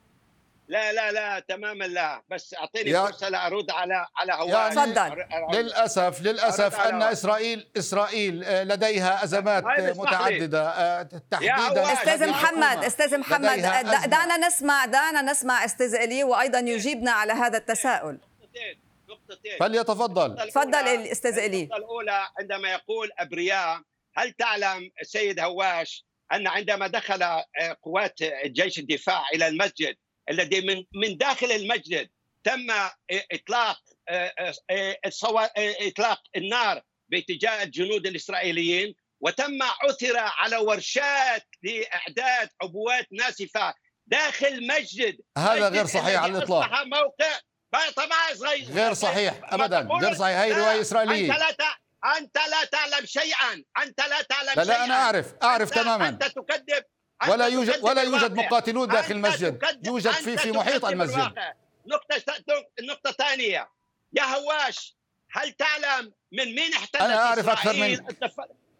لا 0.68 0.92
لا 0.92 1.12
لا 1.12 1.38
تماما 1.40 1.84
لا. 1.84 2.22
بس 2.28 2.54
أعطيني 2.54 2.92
فرصة 2.94 3.28
لأرد 3.28 3.70
على 3.70 4.06
على 4.16 4.32
هواي. 4.32 4.70
تفضل. 4.70 5.24
للأسف 5.58 6.22
للأسف 6.22 6.80
أن 6.80 7.02
إسرائيل 7.02 7.70
إسرائيل 7.76 8.44
آه، 8.44 8.64
لديها 8.64 9.24
أزمات 9.24 9.64
متعددة 9.96 10.68
آه، 10.68 11.02
تحديدا. 11.30 11.92
أستاذ 11.92 12.28
محمد 12.28 12.84
أستاذ 12.84 13.18
محمد 13.18 13.58
دعنا 14.10 14.36
نسمع 14.46 14.84
دعنا 14.86 15.22
نسمع 15.22 15.64
أستاذ 15.64 15.94
إلي 15.94 16.24
وأيضا 16.24 16.58
يجيبنا 16.58 17.10
على 17.10 17.32
هذا 17.32 17.58
التساؤل. 17.58 18.18
نقطتين. 19.08 19.58
فليتفضل. 19.60 20.48
تفضل 20.50 20.74
الاستاذ 20.74 21.38
إلي. 21.38 21.62
النقطة 21.62 21.76
الأولى 21.76 22.26
عندما 22.38 22.68
يقول 22.72 23.10
أبرياء 23.18 23.80
هل 24.16 24.32
تعلم 24.32 24.90
السيد 25.00 25.40
هواش 25.40 26.04
أن 26.32 26.46
عندما 26.46 26.86
دخل 26.86 27.22
آه، 27.22 27.44
قوات 27.82 28.18
جيش 28.46 28.78
الدفاع 28.78 29.22
إلى 29.34 29.48
المسجد 29.48 29.96
الذي 30.30 30.60
من 30.60 30.84
من 30.94 31.16
داخل 31.16 31.52
المسجد 31.52 32.10
تم 32.44 32.66
إطلاق 33.32 33.80
آه، 34.08 34.34
آه، 34.38 34.54
آه، 34.70 34.96
إطلاق 35.58 36.22
النار 36.36 36.82
باتجاه 37.08 37.62
الجنود 37.62 38.06
الإسرائيليين 38.06 38.94
وتم 39.20 39.62
عثر 39.62 40.16
على 40.16 40.56
ورشات 40.56 41.46
لإعداد 41.62 42.48
عبوات 42.62 43.06
ناسفة 43.12 43.74
داخل 44.06 44.66
مسجد 44.66 45.18
هذا 45.38 45.68
غير 45.68 45.86
صحيح 45.86 46.22
على 46.22 46.38
الإطلاق. 46.38 46.84
موقع 46.84 47.38
طبعا 47.96 48.52
غير 48.70 48.94
صحيح 48.94 49.40
ابدا. 49.44 49.88
غير 50.02 50.14
صحيح. 50.14 50.38
هي 50.38 50.52
رواية 50.52 50.80
إسرائيلية. 50.80 51.32
أنت 51.32 51.40
لا 51.40 51.78
أنت 52.18 52.36
لا 52.36 52.64
تعلم 52.64 53.06
شيئا. 53.06 53.64
أنت 53.82 54.00
لا 54.00 54.22
تعلم 54.22 54.52
لا, 54.56 54.62
لا 54.64 54.84
أنا 54.84 54.94
أعرف. 54.94 55.34
أعرف 55.42 55.68
أنت 55.68 55.78
تماما. 55.78 56.08
أنت 56.08 56.24
تكذب. 56.24 56.84
ولا 57.28 57.46
يوجد 57.46 57.78
ولا 57.82 58.02
يوجد 58.02 58.34
مقاتلون 58.34 58.88
داخل 58.88 59.14
المسجد. 59.14 59.62
يوجد 59.86 60.10
في 60.10 60.36
في 60.36 60.52
محيط 60.52 60.84
المسجد. 60.84 61.34
نقطة 61.86 62.22
نقطة 62.82 63.12
ثانية. 63.12 63.68
يا 64.12 64.22
هواش 64.22 64.96
هل 65.30 65.52
تعلم 65.52 66.12
من 66.32 66.54
مين 66.54 66.74
احتلت 66.74 67.02
أنا 67.02 67.26
أعرف 67.26 67.48
أكثر 67.48 67.72
منك. 67.72 68.16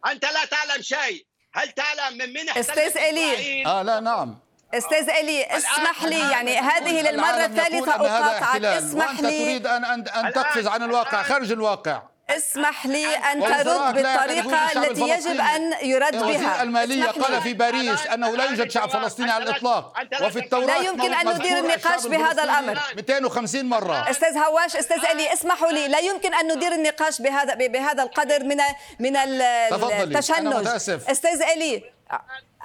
أنت 0.07 0.25
لا 0.25 0.45
تعلم 0.45 0.81
شيء. 0.81 1.25
هل 1.53 1.71
تعلم 1.71 2.17
من 2.17 2.33
مين 2.33 2.49
احتلت 2.49 2.69
أستاذ 2.69 2.97
إلي. 2.97 3.65
آه 3.65 3.81
لا 3.81 3.99
نعم. 3.99 4.39
أستاذ 4.73 5.09
إيلي 5.09 5.57
اسمح 5.57 6.03
لي 6.03 6.19
يعني 6.19 6.57
هذه 6.57 7.11
للمرة 7.11 7.45
الثالثة 7.45 7.95
أقاطعك. 7.95 8.63
اسمح 8.65 9.19
لي. 9.19 9.45
تريد 9.45 9.67
ان 9.67 9.85
ان 9.85 10.33
تقفز 10.33 10.67
عن 10.67 10.83
الواقع 10.83 11.23
خارج 11.23 11.51
الواقع. 11.51 12.03
اسمح 12.29 12.85
لي 12.85 13.15
أن 13.15 13.39
ترد 13.39 13.95
بالطريقة 13.95 14.71
التي 14.71 15.01
يجب 15.01 15.41
أن 15.41 15.73
يرد 15.81 16.17
بها. 16.17 16.63
المالية 16.63 17.05
قال 17.05 17.41
في 17.41 17.53
باريس 17.53 18.07
أنه 18.07 18.35
لا 18.35 18.43
يوجد 18.43 18.71
شعب 18.71 18.89
فلسطيني 18.89 19.31
على 19.31 19.43
الإطلاق. 19.43 19.93
وفي 20.21 20.39
التوراة 20.39 20.65
لا 20.65 20.77
يمكن 20.77 21.13
أن 21.13 21.35
ندير 21.35 21.57
النقاش 21.59 22.07
بهذا 22.07 22.43
الأمر. 22.43 22.79
250 22.95 23.65
مرة. 23.65 24.09
أستاذ 24.09 24.37
هواش 24.37 24.75
أستاذ 24.75 25.05
إيلي 25.11 25.33
اسمحوا 25.33 25.71
لي. 25.71 25.87
لا 25.87 25.99
يمكن 25.99 26.33
أن 26.33 26.55
ندير 26.55 26.71
النقاش 26.71 27.21
بهذا 27.21 27.53
بهذا 27.53 28.03
القدر 28.03 28.43
من 28.43 28.57
من 28.99 29.17
التشنج. 29.17 30.67
أستاذ 31.09 31.41
ألي 31.41 31.95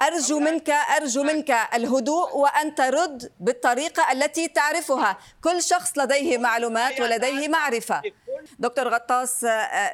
أرجو 0.01 0.39
منك 0.39 0.69
أرجو 0.69 1.23
منك 1.23 1.57
الهدوء 1.73 2.37
وأن 2.37 2.75
ترد 2.75 3.31
بالطريقة 3.39 4.11
التي 4.11 4.47
تعرفها. 4.47 5.17
كل 5.43 5.63
شخص 5.63 5.97
لديه 5.97 6.37
معلومات 6.37 7.01
ولديه 7.01 7.47
معرفة. 7.47 8.01
دكتور 8.59 8.87
غطاس 8.87 9.45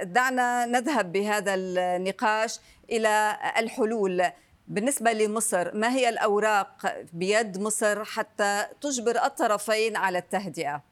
دعنا 0.01 0.65
نذهب 0.65 1.11
بهذا 1.11 1.53
النقاش 1.55 2.59
إلى 2.91 3.37
الحلول 3.57 4.23
بالنسبة 4.67 5.11
لمصر 5.13 5.75
ما 5.75 5.91
هي 5.91 6.09
الأوراق 6.09 6.95
بيد 7.13 7.61
مصر 7.61 8.03
حتى 8.03 8.65
تجبر 8.81 9.25
الطرفين 9.25 9.95
على 9.95 10.17
التهدئة؟ 10.17 10.83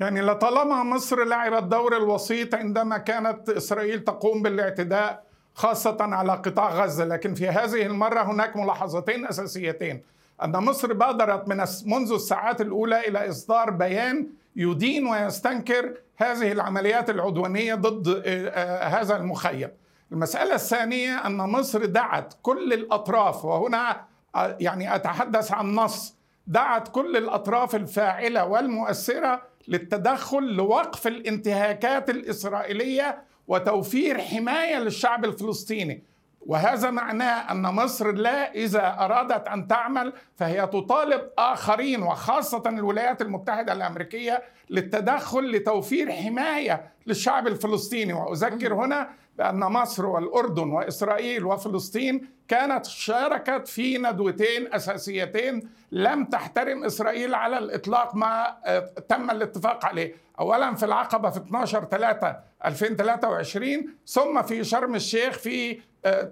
يعني 0.00 0.20
لطالما 0.20 0.82
مصر 0.82 1.24
لعبت 1.24 1.62
دور 1.62 1.96
الوسيط 1.96 2.54
عندما 2.54 2.98
كانت 2.98 3.48
إسرائيل 3.48 4.04
تقوم 4.04 4.42
بالاعتداء 4.42 5.24
خاصة 5.54 5.96
على 6.00 6.32
قطاع 6.32 6.70
غزة 6.70 7.04
لكن 7.04 7.34
في 7.34 7.48
هذه 7.48 7.86
المرة 7.86 8.22
هناك 8.22 8.56
ملاحظتين 8.56 9.26
أساسيتين 9.26 10.02
أن 10.42 10.52
مصر 10.52 10.92
بادرت 10.92 11.48
من 11.48 11.56
منذ 11.86 12.12
الساعات 12.12 12.60
الأولى 12.60 13.08
إلى 13.08 13.28
إصدار 13.28 13.70
بيان 13.70 14.28
يدين 14.56 15.06
ويستنكر 15.06 15.94
هذه 16.16 16.52
العمليات 16.52 17.10
العدوانية 17.10 17.74
ضد 17.74 18.08
آه، 18.08 18.48
آه، 18.48 18.84
هذا 18.88 19.16
المخيم. 19.16 19.68
المسألة 20.12 20.54
الثانية 20.54 21.26
أن 21.26 21.36
مصر 21.36 21.84
دعت 21.84 22.34
كل 22.42 22.72
الأطراف 22.72 23.44
وهنا 23.44 24.04
آه، 24.34 24.56
يعني 24.60 24.94
أتحدث 24.94 25.52
عن 25.52 25.74
نص 25.74 26.14
دعت 26.46 26.88
كل 26.88 27.16
الأطراف 27.16 27.74
الفاعلة 27.74 28.44
والمؤثرة 28.44 29.42
للتدخل 29.68 30.42
لوقف 30.42 31.06
الانتهاكات 31.06 32.10
الإسرائيلية 32.10 33.22
وتوفير 33.48 34.18
حماية 34.18 34.78
للشعب 34.78 35.24
الفلسطيني. 35.24 36.04
وهذا 36.46 36.90
معناه 36.90 37.52
أن 37.52 37.62
مصر 37.62 38.12
لا 38.12 38.54
إذا 38.54 38.96
أرادت 38.98 39.48
أن 39.48 39.66
تعمل 39.68 40.12
فهي 40.36 40.66
تطالب 40.66 41.30
آخرين 41.38 42.02
وخاصة 42.02 42.62
الولايات 42.66 43.22
المتحدة 43.22 43.72
الأمريكية 43.72 44.42
للتدخل 44.70 45.50
لتوفير 45.50 46.12
حماية 46.12 46.92
للشعب 47.06 47.46
الفلسطيني. 47.46 48.12
وأذكر 48.12 48.74
هنا 48.74 49.08
بأن 49.38 49.58
مصر 49.58 50.06
والأردن 50.06 50.68
وإسرائيل 50.68 51.44
وفلسطين 51.44 52.28
كانت 52.48 52.86
شاركت 52.86 53.68
في 53.68 53.98
ندوتين 53.98 54.74
أساسيتين 54.74 55.68
لم 55.92 56.24
تحترم 56.24 56.84
إسرائيل 56.84 57.34
على 57.34 57.58
الإطلاق 57.58 58.14
ما 58.14 58.56
آه، 58.66 58.78
تم 59.08 59.30
الاتفاق 59.30 59.86
عليه. 59.86 60.14
اولا 60.40 60.74
في 60.74 60.84
العقبة 60.84 61.30
في 61.30 61.38
12 61.38 61.84
3 61.84 62.36
2023 62.64 63.94
ثم 64.06 64.42
في 64.42 64.64
شرم 64.64 64.94
الشيخ 64.94 65.38
في 65.38 65.80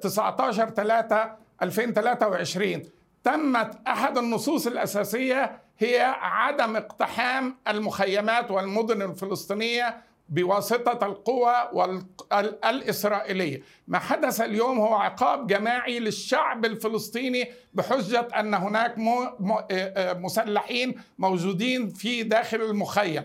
19 0.00 0.71
3 0.71 1.37
2023 1.62 2.83
تمت 3.25 3.79
أحد 3.87 4.19
النصوص 4.19 4.67
الأساسية 4.67 5.59
هي 5.79 6.14
عدم 6.21 6.76
اقتحام 6.76 7.57
المخيمات 7.69 8.50
والمدن 8.50 9.02
الفلسطينية 9.02 9.97
بواسطة 10.29 11.07
القوى 11.07 11.55
الإسرائيلية. 12.64 13.62
ما 13.88 13.99
حدث 13.99 14.41
اليوم 14.41 14.79
هو 14.79 14.95
عقاب 14.95 15.47
جماعي 15.47 15.99
للشعب 15.99 16.64
الفلسطيني 16.64 17.50
بحجة 17.75 18.21
أن 18.21 18.55
هناك 18.55 18.95
مسلحين 20.17 20.95
موجودين 21.19 21.88
في 21.88 22.23
داخل 22.23 22.62
المخيم. 22.62 23.23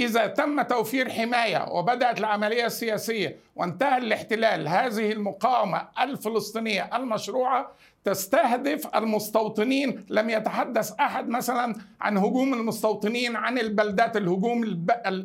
إذا 0.00 0.26
تم 0.26 0.62
توفير 0.62 1.10
حماية 1.10 1.68
وبدأت 1.70 2.18
العملية 2.20 2.66
السياسية 2.66 3.36
وانتهى 3.56 3.98
الاحتلال 3.98 4.68
هذه 4.68 5.12
المقاومة 5.12 5.88
الفلسطينية 6.00 6.90
المشروعة 6.94 7.72
تستهدف 8.04 8.96
المستوطنين 8.96 10.04
لم 10.08 10.30
يتحدث 10.30 10.92
أحد 11.00 11.28
مثلا 11.28 11.74
عن 12.00 12.18
هجوم 12.18 12.54
المستوطنين 12.54 13.36
عن 13.36 13.58
البلدات 13.58 14.16
الهجوم 14.16 14.84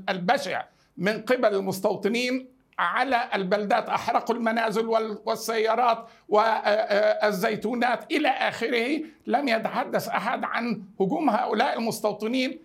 البشع 0.09 0.63
من 0.97 1.21
قبل 1.21 1.55
المستوطنين 1.55 2.47
على 2.79 3.29
البلدات 3.33 3.89
أحرقوا 3.89 4.35
المنازل 4.35 4.85
والسيارات 5.25 6.07
والزيتونات 6.29 8.11
إلى 8.11 8.27
آخره. 8.27 9.01
لم 9.27 9.47
يتحدث 9.47 10.07
أحد 10.07 10.43
عن 10.43 10.81
هجوم 11.01 11.29
هؤلاء 11.29 11.77
المستوطنين. 11.79 12.59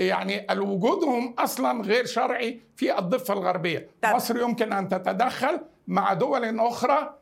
يعني 0.00 0.46
وجودهم 0.60 1.34
أصلا 1.38 1.82
غير 1.82 2.06
شرعي 2.06 2.60
في 2.76 2.98
الضفة 2.98 3.34
الغربية 3.34 3.88
طب. 4.02 4.14
مصر 4.14 4.40
يمكن 4.40 4.72
أن 4.72 4.88
تتدخل 4.88 5.60
مع 5.88 6.12
دول 6.12 6.60
أخرى 6.60 7.14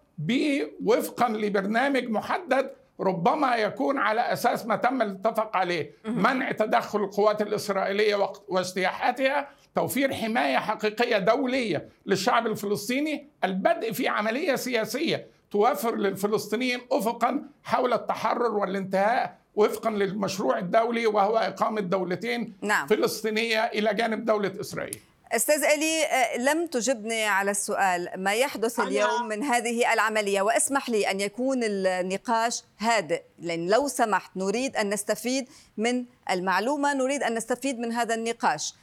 وفقا 0.84 1.28
لبرنامج 1.28 2.08
محدد 2.08 2.70
ربما 3.00 3.56
يكون 3.56 3.98
على 3.98 4.20
أساس 4.20 4.66
ما 4.66 4.76
تم 4.76 5.02
الاتفاق 5.02 5.56
عليه 5.56 5.92
منع 6.04 6.52
تدخل 6.52 6.98
القوات 6.98 7.42
الإسرائيلية 7.42 8.32
واجتياحاتها 8.48 9.48
توفير 9.74 10.14
حماية 10.14 10.56
حقيقية 10.56 11.18
دولية 11.18 11.88
للشعب 12.06 12.46
الفلسطيني 12.46 13.28
البدء 13.44 13.92
في 13.92 14.08
عملية 14.08 14.54
سياسية 14.54 15.26
توفر 15.50 15.96
للفلسطينيين 15.96 16.80
افقا 16.92 17.42
حول 17.64 17.92
التحرر 17.92 18.54
والانتهاء 18.56 19.39
وفقا 19.54 19.90
للمشروع 19.90 20.59
الدولي 20.59 21.07
وهو 21.07 21.37
إقامة 21.37 21.80
دولتين 21.80 22.54
نعم. 22.62 22.87
فلسطينية 22.87 23.64
إلى 23.64 23.95
جانب 23.95 24.25
دولة 24.25 24.52
إسرائيل. 24.61 25.00
أستاذ 25.33 25.64
ألي 25.64 26.04
آه، 26.04 26.37
لم 26.37 26.66
تجبني 26.66 27.25
على 27.25 27.50
السؤال 27.50 28.09
ما 28.16 28.35
يحدث 28.35 28.80
اليوم 28.80 29.28
من 29.28 29.42
هذه 29.42 29.92
العملية 29.92 30.42
وأسمح 30.42 30.90
لي 30.90 31.11
أن 31.11 31.21
يكون 31.21 31.64
النقاش 31.64 32.62
هادئ 32.78 33.23
لأن 33.38 33.66
لو 33.66 33.88
سمحت 33.88 34.30
نريد 34.37 34.76
أن 34.76 34.90
نستفيد 34.90 35.49
من 35.76 36.04
المعلومة 36.30 36.95
نريد 36.95 37.23
أن 37.23 37.35
نستفيد 37.35 37.78
من 37.78 37.92
هذا 37.92 38.14
النقاش 38.14 38.75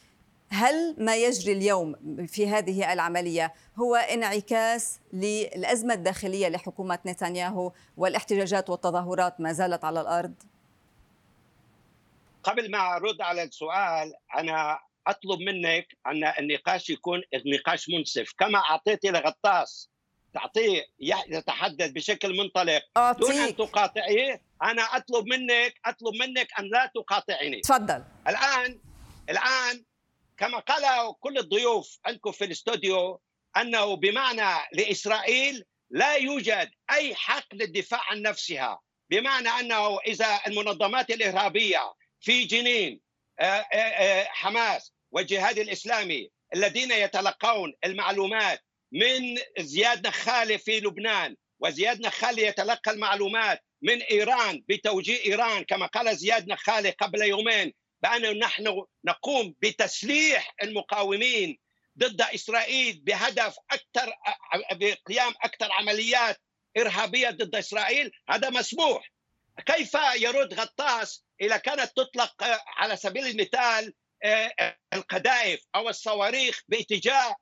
هل 0.49 0.95
ما 0.97 1.15
يجري 1.15 1.53
اليوم 1.53 1.95
في 2.27 2.49
هذه 2.49 2.93
العملية 2.93 3.53
هو 3.77 3.95
انعكاس 3.95 4.99
للأزمة 5.13 5.93
الداخلية 5.93 6.47
لحكومة 6.47 6.99
نتنياهو 7.05 7.71
والاحتجاجات 7.97 8.69
والتظاهرات 8.69 9.41
ما 9.41 9.53
زالت 9.53 9.83
على 9.83 10.01
الأرض؟ 10.01 10.33
قبل 12.47 12.71
ما 12.71 12.95
أرد 12.95 13.21
على 13.21 13.43
السؤال 13.43 14.13
أنا 14.37 14.79
أطلب 15.07 15.39
منك 15.39 15.87
أن 16.07 16.33
النقاش 16.39 16.89
يكون 16.89 17.21
نقاش 17.45 17.89
منصف 17.89 18.33
كما 18.39 18.59
أعطيت 18.59 19.05
لغطاس. 19.05 19.89
تعطيه 20.33 20.85
يتحدث 21.29 21.91
بشكل 21.91 22.37
منطلق. 22.37 22.81
أعطيك. 22.97 23.21
دون 23.21 23.35
أن 23.35 23.55
تقاطعيه 23.55 24.41
أنا 24.63 24.81
أطلب 24.81 25.25
منك 25.27 25.73
أطلب 25.85 26.15
منك 26.15 26.47
أن 26.59 26.69
لا 26.73 26.91
تقاطعني. 26.95 27.61
تفضل. 27.61 28.03
الآن 28.27 28.79
الآن 29.29 29.83
كما 30.37 30.59
قال 30.59 31.15
كل 31.19 31.37
الضيوف 31.37 31.99
عندكم 32.05 32.31
في 32.31 32.45
الاستوديو 32.45 33.21
أنه 33.57 33.95
بمعنى 33.95 34.67
لإسرائيل 34.73 35.63
لا 35.89 36.15
يوجد 36.15 36.71
أي 36.91 37.15
حق 37.15 37.45
للدفاع 37.53 38.01
عن 38.11 38.21
نفسها. 38.21 38.79
بمعنى 39.09 39.49
أنه 39.49 39.99
إذا 39.99 40.39
المنظمات 40.47 41.09
الإرهابية 41.09 41.93
في 42.21 42.43
جنين 42.43 43.01
آه، 43.39 43.43
آه، 43.43 43.77
آه، 43.77 44.23
حماس 44.23 44.93
والجهاد 45.11 45.59
الإسلامي 45.59 46.29
الذين 46.55 46.91
يتلقون 46.91 47.73
المعلومات 47.85 48.63
من 48.91 49.37
زياد 49.59 50.07
نخالي 50.07 50.57
في 50.57 50.79
لبنان 50.79 51.35
وزياد 51.59 52.01
نخالي 52.01 52.41
يتلقى 52.41 52.91
المعلومات 52.91 53.63
من 53.81 54.01
إيران 54.01 54.63
بتوجيه 54.69 55.25
إيران 55.25 55.63
كما 55.63 55.85
قال 55.85 56.17
زياد 56.17 56.47
نخالي 56.47 56.89
قبل 56.89 57.21
يومين 57.21 57.73
بأن 58.01 58.39
نحن 58.39 58.83
نقوم 59.05 59.55
بتسليح 59.61 60.55
المقاومين 60.63 61.57
ضد 61.97 62.21
إسرائيل 62.21 62.99
بهدف 63.03 63.55
أكثر 63.71 64.13
بقيام 64.71 65.33
أكثر 65.43 65.71
عمليات 65.71 66.41
إرهابية 66.77 67.29
ضد 67.29 67.55
إسرائيل. 67.55 68.11
هذا 68.29 68.49
مسموح. 68.49 69.11
كيف 69.65 69.97
يرد 70.15 70.53
غطاس 70.53 71.25
إذا 71.41 71.57
كانت 71.57 71.91
تطلق 71.95 72.33
على 72.77 72.95
سبيل 72.95 73.27
المثال 73.27 73.93
القذائف 74.93 75.61
أو 75.75 75.89
الصواريخ 75.89 76.61
باتجاه 76.67 77.35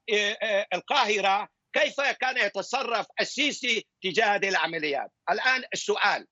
القاهرة 0.74 1.50
كيف 1.74 2.02
كان 2.02 2.38
يتصرف 2.38 3.08
السيسي 3.22 3.86
تجاه 4.04 4.36
هذه 4.36 4.50
العمليات؟ 4.50 5.12
الآن 5.30 5.64
السؤال. 5.74 6.28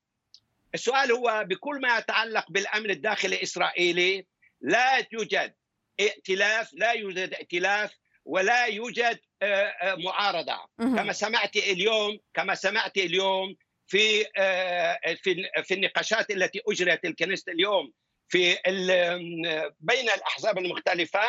السؤال 0.76 1.12
هو 1.12 1.46
بكل 1.50 1.82
ما 1.82 1.98
يتعلق 1.98 2.46
بالأمن 2.50 2.89
الداخلي 2.89 3.36
الإسرائيلي 3.36 4.26
لا 4.62 5.08
يوجد 5.12 5.54
ائتلاف 6.00 6.69
لا 6.74 6.91
يوجد 6.91 7.34
ائتلاف 7.34 7.91
ولا 8.26 8.65
يوجد 8.65 9.19
آه، 9.41 9.46
آه، 9.46 9.96
معارضة. 9.96 10.65
كما 10.78 11.13
سمعت 11.13 11.56
اليوم 11.56 12.19
كما 12.34 12.56
سمعت 12.56 12.98
اليوم 12.98 13.56
في 13.88 14.26
آه، 14.38 15.00
في 15.24 15.50
في 15.63 15.74
النقاشات 15.74 16.32
التي 16.32 16.62
اجرت 16.67 17.06
الكنيسه 17.06 17.52
اليوم 17.52 17.91
في 18.30 18.58
بين 19.80 20.10
الأحزاب 20.10 20.58
المختلفة 20.58 21.22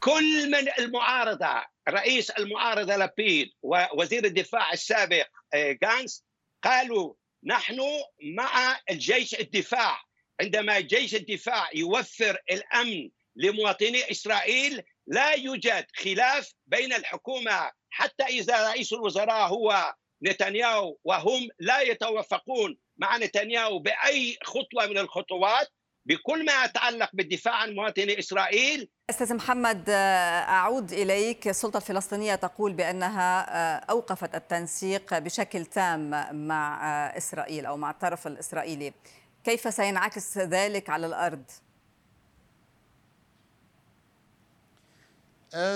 كل 0.00 0.50
من 0.50 0.68
المعارضة 0.78 1.64
رئيس 1.88 2.30
المعارضة 2.30 2.96
لبيد 2.96 3.50
ووزير 3.62 4.24
الدفاع 4.24 4.72
السابق 4.72 5.26
جانس 5.54 6.24
قالوا 6.62 7.14
نحن 7.44 7.80
مع 8.22 8.80
الجيش 8.90 9.34
الدفاع. 9.34 10.00
عندما 10.40 10.80
جيش 10.80 11.14
الدفاع 11.14 11.70
يوفر 11.74 12.38
الأمن 12.50 13.10
لمواطني 13.36 14.10
إسرائيل 14.10 14.82
لا 15.06 15.32
يوجد 15.32 15.86
خلاف 15.96 16.52
بين 16.66 16.92
الحكومة. 16.92 17.70
حتى 17.90 18.24
إذا 18.24 18.68
رئيس 18.68 18.92
الوزراء 18.92 19.48
هو 19.48 19.94
نتنياهو 20.22 20.96
وهم 21.04 21.48
لا 21.58 21.80
يتوافقون 21.80 22.76
مع 22.96 23.16
نتنياهو 23.16 23.78
بأي 23.78 24.38
خطوة 24.44 24.86
من 24.86 24.98
الخطوات 24.98 25.68
بكل 26.06 26.44
ما 26.44 26.64
يتعلق 26.64 27.10
بالدفاع 27.12 27.54
عن 27.54 27.74
مواطني 27.74 28.18
إسرائيل. 28.18 28.90
أستاذ 29.10 29.34
محمد 29.34 29.90
أعود 29.90 30.92
إليك. 30.92 31.48
السلطة 31.48 31.76
الفلسطينية 31.76 32.34
تقول 32.34 32.72
بأنها 32.72 33.40
أوقفت 33.78 34.34
التنسيق 34.34 35.18
بشكل 35.18 35.66
تام 35.66 36.10
مع 36.48 36.84
إسرائيل 37.16 37.66
أو 37.66 37.76
مع 37.76 37.90
الطرف 37.90 38.26
الإسرائيلي. 38.26 38.92
كيف 39.44 39.74
سينعكس 39.74 40.38
ذلك 40.38 40.90
على 40.90 41.06
الأرض؟ 41.06 41.44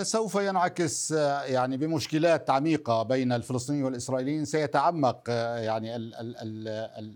سوف 0.02 0.34
ينعكس 0.34 1.10
يعني 1.46 1.76
بمشكلات 1.76 2.50
عميقة 2.50 3.02
بين 3.02 3.32
الفلسطينيين 3.32 3.84
والإسرائيليين. 3.84 4.44
سيتعمق 4.44 5.30
يعني 5.30 5.96
ال 5.96 6.14
ال 6.14 6.68
ال 6.68 7.14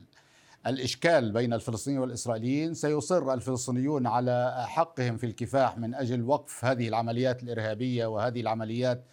الإشكال 0.66 1.32
بين 1.32 1.52
الفلسطينيين 1.52 2.00
والإسرائيليين. 2.00 2.74
سيصر 2.74 3.34
الفلسطينيون 3.34 4.06
على 4.06 4.64
حقهم 4.68 5.16
في 5.16 5.26
الكفاح 5.26 5.78
من 5.78 5.94
أجل 5.94 6.22
وقف 6.22 6.64
هذه 6.64 6.88
العمليات 6.88 7.42
الإرهابية 7.42 8.06
وهذه 8.06 8.40
العمليات 8.40 9.04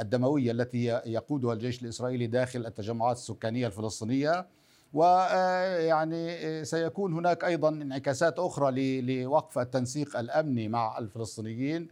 الدموية 0.00 0.52
التي 0.52 0.84
يقودها 1.06 1.52
الجيش 1.52 1.82
الإسرائيلي 1.82 2.26
داخل 2.26 2.66
التجمعات 2.66 3.16
السكانية 3.16 3.66
الفلسطينية. 3.66 4.46
ويعني 4.92 6.64
سيكون 6.64 7.12
هناك 7.12 7.44
أيضا 7.44 7.68
انعكاسات 7.68 8.38
أخرى 8.38 9.00
لوقف 9.00 9.58
التنسيق 9.58 10.18
الأمني 10.18 10.68
مع 10.68 10.98
الفلسطينيين. 10.98 11.88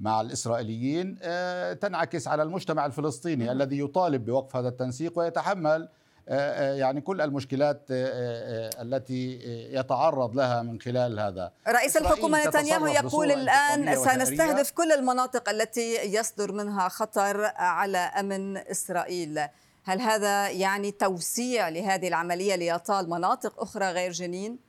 مع 0.00 0.20
الإسرائيليين 0.20 1.18
آه، 1.22 1.72
تنعكس 1.72 2.28
على 2.28 2.42
المجتمع 2.42 2.86
الفلسطيني 2.86 3.52
الذي 3.52 3.80
يطالب 3.80 4.24
بوقف 4.24 4.56
هذا 4.56 4.68
التنسيق 4.68 5.18
ويتحمل 5.18 5.88
آه، 6.28 6.34
آه، 6.34 6.74
يعني 6.74 7.00
كل 7.00 7.20
المشكلات 7.20 7.86
التي 7.90 9.38
يتعرض 9.72 10.36
لها 10.36 10.62
من 10.62 10.80
خلال 10.80 11.20
هذا. 11.20 11.52
رئيس 11.68 11.96
الحكومة 11.96 12.46
نتنياهو 12.46 12.86
يقول 12.86 13.32
الآن 13.32 13.96
سنستهدف 13.96 14.70
كل 14.70 14.92
المناطق 14.92 15.48
التي 15.48 15.94
يصدر 15.94 16.52
منها 16.52 16.88
خطر 16.88 17.44
على 17.56 17.98
أمن 17.98 18.56
إسرائيل. 18.56 19.40
هل 19.84 20.00
هذا 20.00 20.50
يعني 20.50 20.90
توسيع 20.90 21.68
لهذه 21.68 22.08
العملية 22.08 22.54
ليطال 22.54 23.10
مناطق 23.10 23.60
أخرى 23.60 23.90
غير 23.90 24.12
جنين؟ 24.12 24.65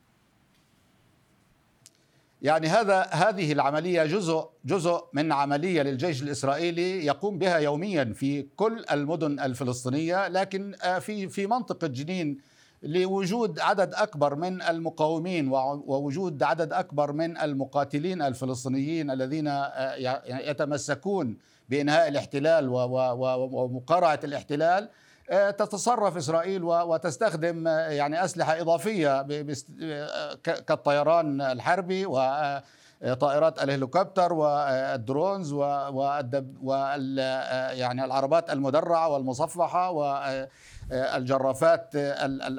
يعني 2.41 2.67
هذا 2.67 3.01
هذه 3.01 3.51
العملية 3.51 4.03
جزء 4.03 4.49
جزء 4.65 5.03
من 5.13 5.31
عملية 5.31 5.81
للجيش 5.81 6.23
الإسرائيلي 6.23 7.05
يقوم 7.05 7.37
بها 7.37 7.57
يوميا 7.57 8.13
في 8.15 8.41
كل 8.55 8.85
المدن 8.91 9.39
الفلسطينية 9.39 10.27
لكن 10.27 10.75
آه، 10.83 10.99
في 10.99 11.29
في 11.29 11.47
منطقة 11.47 11.87
جنين 11.87 12.37
لوجود 12.83 13.59
عدد 13.59 13.93
أكبر 13.93 14.35
من 14.35 14.61
المقاومين 14.61 15.47
ووجود 15.47 16.43
عدد 16.43 16.73
أكبر 16.73 17.11
من 17.11 17.37
المقاتلين 17.37 18.21
الفلسطينيين 18.21 19.11
الذين 19.11 19.47
آه، 19.47 19.95
يتمسكون 20.49 21.37
بإنهاء 21.69 22.07
الاحتلال 22.07 22.69
ومقارعة 22.69 24.19
الاحتلال. 24.23 24.89
تتصرف 25.29 26.17
إسرائيل 26.17 26.63
وتستخدم 26.63 27.67
آه، 27.67 27.89
يعني 27.89 28.25
أسلحة 28.25 28.61
إضافية 28.61 29.21
آه، 29.81 30.33
كالطيران 30.43 31.41
الحربي 31.41 32.05
وطائرات 33.01 33.63
الهليكوبتر 33.63 34.33
والدرونز 34.33 35.53
وال 35.53 37.17
يعني 37.77 38.05
العربات 38.05 38.49
المدرعة 38.49 39.09
والمصفحة 39.09 39.91
الجرافات 40.91 41.89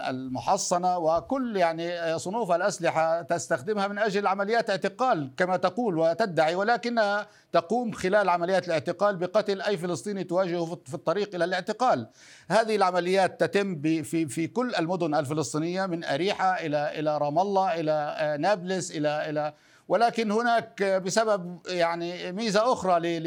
المحصنة 0.08 0.98
وكل 0.98 1.56
يعني 1.56 2.18
صنوف 2.18 2.52
الأسلحة 2.52 3.22
تستخدمها 3.22 3.88
من 3.88 3.98
أجل 3.98 4.26
عمليات 4.26 4.70
اعتقال 4.70 5.30
كما 5.36 5.56
تقول 5.56 5.98
وتدعي 5.98 6.54
ولكنها 6.54 7.26
تقوم 7.52 7.92
خلال 7.92 8.28
عمليات 8.28 8.66
الاعتقال 8.66 9.16
بقتل 9.16 9.60
أي 9.62 9.76
فلسطيني 9.76 10.24
تواجهه 10.24 10.78
في 10.84 10.94
الطريق 10.94 11.34
إلى 11.34 11.44
الاعتقال. 11.44 12.08
هذه 12.48 12.76
العمليات 12.76 13.40
تتم 13.44 13.82
في 13.82 14.28
في 14.28 14.46
كل 14.46 14.74
المدن 14.74 15.14
الفلسطينية 15.14 15.86
من 15.86 16.04
أريحة 16.04 16.54
إلى 16.54 16.98
إلى 17.00 17.18
رام 17.18 17.38
الله 17.38 17.80
إلى 17.80 18.36
نابلس 18.40 18.90
إلى 18.90 19.30
إلى 19.30 19.52
ولكن 19.88 20.30
هناك 20.30 20.82
بسبب 20.82 21.58
يعني 21.68 22.32
ميزة 22.32 22.72
أخرى 22.72 23.18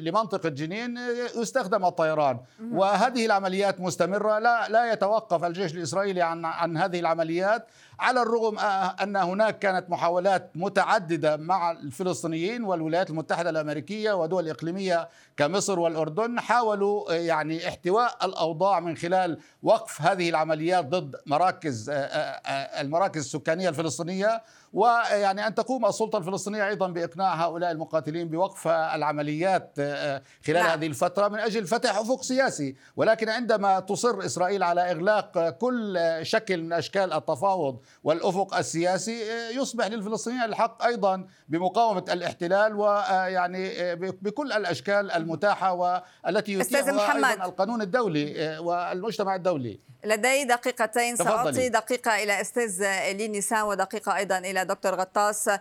لمنطقة 0.00 0.48
جنين 0.48 0.98
يستخدم 1.36 1.84
الطيران. 1.84 2.38
وهذه 2.72 3.26
العمليات 3.26 3.80
مستمرة. 3.80 4.38
لا 4.38 4.68
لا 4.68 4.92
يتوقف 4.92 5.44
الجيش 5.44 5.74
الإسرائيلي 5.74 6.22
عن 6.22 6.44
عن 6.44 6.76
هذه 6.76 7.00
العمليات. 7.00 7.66
على 8.00 8.22
الرغم 8.22 8.58
أن 9.02 9.16
هناك 9.16 9.58
كانت 9.58 9.90
محاولات 9.90 10.50
متعددة 10.54 11.36
مع 11.36 11.70
الفلسطينيين 11.70 12.64
والولايات 12.64 13.10
المتحدة 13.10 13.50
الأمريكية 13.50 14.12
ودول 14.12 14.48
إقليمية 14.48 15.08
كمصر 15.36 15.78
والأردن 15.78 16.40
حاولوا 16.40 17.12
يعني 17.12 17.68
احتواء 17.68 18.26
الأوضاع 18.26 18.80
من 18.80 18.96
خلال 18.96 19.38
وقف 19.62 20.02
هذه 20.02 20.28
العمليات 20.28 20.84
ضد 20.84 21.16
مراكز 21.26 21.90
المراكز 22.80 23.20
السكانية 23.20 23.68
الفلسطينية 23.68 24.42
ويعني 24.72 25.46
أن 25.46 25.54
تقوم 25.54 25.86
السلطة 25.86 26.18
الفلسطينية 26.18 26.68
أيضا 26.68 26.88
بإقناع 26.88 27.34
هؤلاء 27.34 27.70
المقاتلين 27.70 28.28
بوقف 28.28 28.68
العمليات 28.68 29.72
آه، 29.78 30.22
خلال 30.46 30.62
نعم. 30.62 30.70
هذه 30.70 30.86
الفترة 30.86 31.28
من 31.28 31.38
أجل 31.38 31.66
فتح 31.66 31.98
أفق 31.98 32.22
سياسي 32.22 32.76
ولكن 32.96 33.28
عندما 33.28 33.80
تصر 33.80 34.24
إسرائيل 34.24 34.62
على 34.62 34.90
إغلاق 34.90 35.48
كل 35.48 35.98
شكل 36.22 36.62
من 36.62 36.72
أشكال 36.72 37.12
التفاوض 37.12 37.78
والأفق 38.04 38.56
السياسي 38.56 39.32
آه، 39.32 39.50
يصبح 39.50 39.86
للفلسطينيين 39.86 40.44
الحق 40.44 40.84
أيضا 40.84 41.26
بمقاومة 41.48 42.04
الاحتلال 42.10 42.74
ويعني 42.74 43.82
آه، 43.82 43.94
بكل 43.94 44.52
الأشكال 44.52 45.10
المتاحة 45.10 45.72
والتي 45.72 46.52
يتيحها 46.52 47.16
أيضا 47.16 47.44
القانون 47.44 47.82
الدولي 47.82 48.58
والمجتمع 48.58 49.34
الدولي. 49.34 49.80
لدي 50.04 50.44
دقيقتين 50.44 51.16
سأعطي 51.16 51.68
دقيقة 51.68 52.22
إلى 52.22 52.40
أستاذ 52.40 52.82
إلي 52.82 53.28
نساء 53.28 53.68
ودقيقة 53.68 54.16
أيضا 54.16 54.38
إلى 54.38 54.64
دكتور 54.64 54.94
غطاس. 54.94 55.48
آه، 55.48 55.58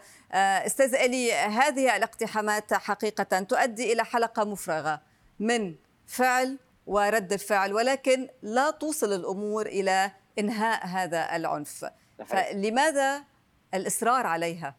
أستاذ 0.66 0.96
إلي 0.96 1.34
هذه 1.34 1.96
الاقتحامات 1.96 2.74
حقيقة 2.74 3.40
تؤدي 3.40 3.94
إلى 3.94 4.06
حلقة 4.06 4.44
مفرغة 4.44 5.02
من 5.40 5.76
فعل 6.08 6.60
ورد 6.88 7.34
الفعل 7.34 7.74
ولكن 7.74 8.30
لا 8.42 8.72
توصل 8.72 9.14
الأمور 9.14 9.66
إلى 9.66 10.12
إنهاء 10.40 10.86
هذا 10.86 11.36
العنف. 11.36 11.86
فلماذا 12.28 13.26
الإصرار 13.74 14.28
عليها؟ 14.28 14.76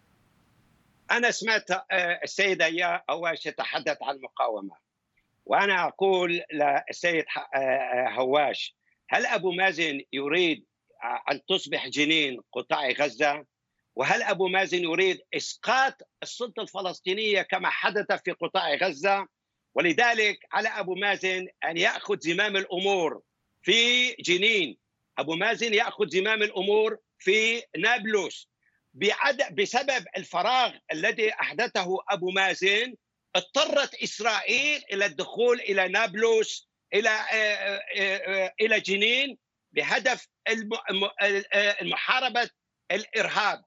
أنا 1.11 1.31
سمعت 1.31 1.71
آه، 1.71 2.21
السيدة 2.25 2.67
يا 2.67 3.03
أواش 3.11 3.43
تتحدث 3.43 3.97
عن 4.03 4.17
المقاومة 4.17 4.77
وأنا 5.47 5.89
أقول 5.89 6.43
للسيد 6.53 7.25
آه، 7.55 8.09
هواش 8.09 8.77
هل 9.11 9.27
أبو 9.27 9.53
مازن 9.53 10.01
يريد 10.13 10.65
أن 11.31 11.41
تصبح 11.49 11.89
جنين 11.89 12.41
قطاع 12.53 12.91
غزة؟ 12.91 13.47
وهل 13.97 14.23
أبو 14.23 14.49
مازن 14.49 14.79
يريد 14.79 15.21
إسقاط 15.35 15.95
السلطة 16.23 16.63
الفلسطينية 16.63 17.43
كما 17.43 17.71
حدث 17.71 18.23
في 18.25 18.31
قطاع 18.31 18.75
غزة؟ 18.75 19.27
ولذلك 19.75 20.39
على 20.53 20.69
أبو 20.69 20.95
مازن 20.95 21.47
أن 21.65 21.77
يأخذ 21.77 22.19
زمام 22.21 22.57
الأمور 22.57 23.23
في 23.63 24.13
جنين 24.13 24.79
أبو 25.19 25.35
مازن 25.35 25.75
يأخذ 25.75 26.09
زمام 26.09 26.43
الأمور 26.43 26.99
في 27.25 27.63
نابلس 27.79 28.49
بسبب 29.51 30.05
الفراغ 30.17 30.73
الذي 30.93 31.33
أحدثه 31.33 31.97
أبو 32.11 32.31
مازن 32.31 32.95
اضطرت 33.37 33.95
إسرائيل 33.95 34.83
إلى 34.93 35.07
الدخول 35.07 35.61
إلى 35.61 35.89
نابلس 35.89 36.69
إلى 36.95 37.09
آه، 37.09 37.15
آه، 37.33 37.83
آه، 37.99 38.55
إلى 38.61 38.81
جنين 38.81 39.39
بهدف 39.73 40.29
محاربه 41.83 42.51
الإرهاب. 42.91 43.65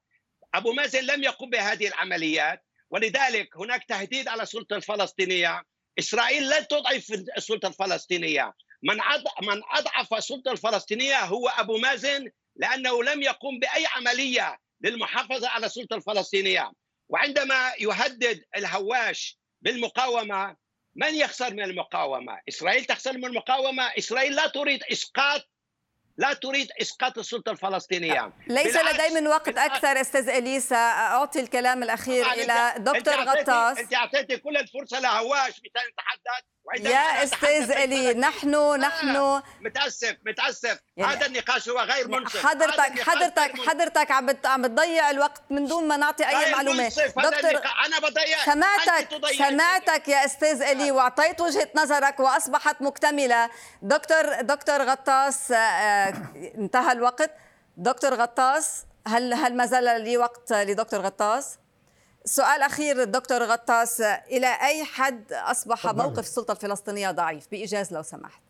أبو 0.53 0.71
مازن 0.71 1.03
لم 1.03 1.23
يقم 1.23 1.49
بهذه 1.49 1.87
العمليات 1.87 2.63
ولذلك 2.89 3.57
هناك 3.57 3.83
تهديد 3.83 4.27
على 4.27 4.43
السلطة 4.43 4.75
الفلسطينية. 4.75 5.63
إسرائيل 5.99 6.49
لن 6.49 6.67
تضعف 6.67 7.11
السلطة 7.37 7.67
الفلسطينية. 7.67 8.53
من 8.83 8.97
من 9.41 9.61
أضعف 9.71 10.13
السلطة 10.13 10.51
الفلسطينية 10.51 11.19
هو 11.19 11.47
أبو 11.47 11.77
مازن 11.77 12.31
لأنه 12.57 13.03
لم 13.03 13.21
يقم 13.21 13.59
بأي 13.59 13.85
عملية 13.95 14.57
للمحافظة 14.81 15.49
على 15.49 15.65
السلطة 15.65 15.95
الفلسطينية. 15.95 16.71
وعندما 17.09 17.71
يهدد 17.79 18.43
الهواش 18.55 19.37
بالمقاومة 19.61 20.55
من 20.95 21.15
يخسر 21.15 21.53
من 21.53 21.63
المقاومة؟ 21.63 22.39
إسرائيل 22.49 22.85
تخسر 22.85 23.13
من 23.13 23.25
المقاومة، 23.25 23.83
إسرائيل 23.97 24.35
لا 24.35 24.47
تريد 24.47 24.83
إسقاط 24.91 25.41
لا 26.17 26.33
تريد 26.33 26.67
إسقاط 26.81 27.17
السلطة 27.17 27.51
الفلسطينية. 27.51 28.33
ليس 28.47 28.75
لدي 28.75 29.15
من 29.15 29.27
وقت 29.27 29.57
أكثر 29.57 30.01
أستاذ 30.01 30.29
إليسا. 30.29 30.75
أعطي 30.75 31.39
الكلام 31.39 31.83
الأخير 31.83 32.31
إلى 32.31 32.73
دكتور 32.77 33.13
غطاس. 33.13 33.77
أنت 33.77 33.93
اعطيتي 33.93 34.37
كل 34.37 34.57
الفرصة 34.57 34.99
لهواش 34.99 35.61
يتحدث 35.65 36.43
يا 36.75 37.23
أستاذ 37.23 37.71
ألي 37.71 38.13
نحن 38.13 38.75
نحن 38.79 39.41
متأسف 39.61 40.15
متأسف. 40.25 40.79
يعني 40.97 41.13
هذا 41.15 41.25
النقاش 41.25 41.69
هو 41.69 41.79
غير 41.79 42.07
منصف 42.07 42.45
حضرتك 42.45 43.01
حضرتك 43.01 43.67
حضرتك 43.67 44.11
عم 44.11 44.29
عم 44.45 44.61
بتضيع 44.61 45.09
الوقت 45.09 45.41
من 45.49 45.65
دون 45.65 45.87
ما 45.87 45.97
نعطي 45.97 46.27
أي 46.27 46.51
معلومات 46.51 46.93
دكتور 46.99 47.61
أنا 47.85 47.99
بضيع. 47.99 48.45
سمعتك 48.45 49.07
سمعتك 49.37 50.07
يا 50.07 50.25
أستاذ 50.25 50.61
ألي 50.61 50.91
وأعطيت 50.91 51.41
وجهة 51.41 51.69
نظرك 51.75 52.19
وأصبحت 52.19 52.81
مكتملة. 52.81 53.49
دكتور 53.81 54.41
دكتور 54.41 54.81
غطاس 54.81 55.51
آه، 55.51 56.13
انتهى 56.35 56.91
الوقت. 56.91 57.31
دكتور 57.77 58.13
غطاس 58.13 58.83
هل 59.07 59.33
هل 59.33 59.55
ما 59.57 59.65
زال 59.65 60.01
لي 60.01 60.17
وقت 60.17 60.53
لدكتور 60.53 60.99
غطاس؟ 61.01 61.57
سؤال 62.27 62.61
أخير 62.61 63.03
دكتور 63.03 63.43
غطاس 63.43 64.01
إلى 64.01 64.47
أي 64.47 64.83
حد 64.83 65.33
أصبح 65.33 65.85
موقف 65.85 66.19
السلطة 66.19 66.51
الفلسطينية 66.51 67.11
ضعيف؟ 67.11 67.47
بإيجاز 67.51 67.93
لو 67.93 68.01
سمحت. 68.01 68.41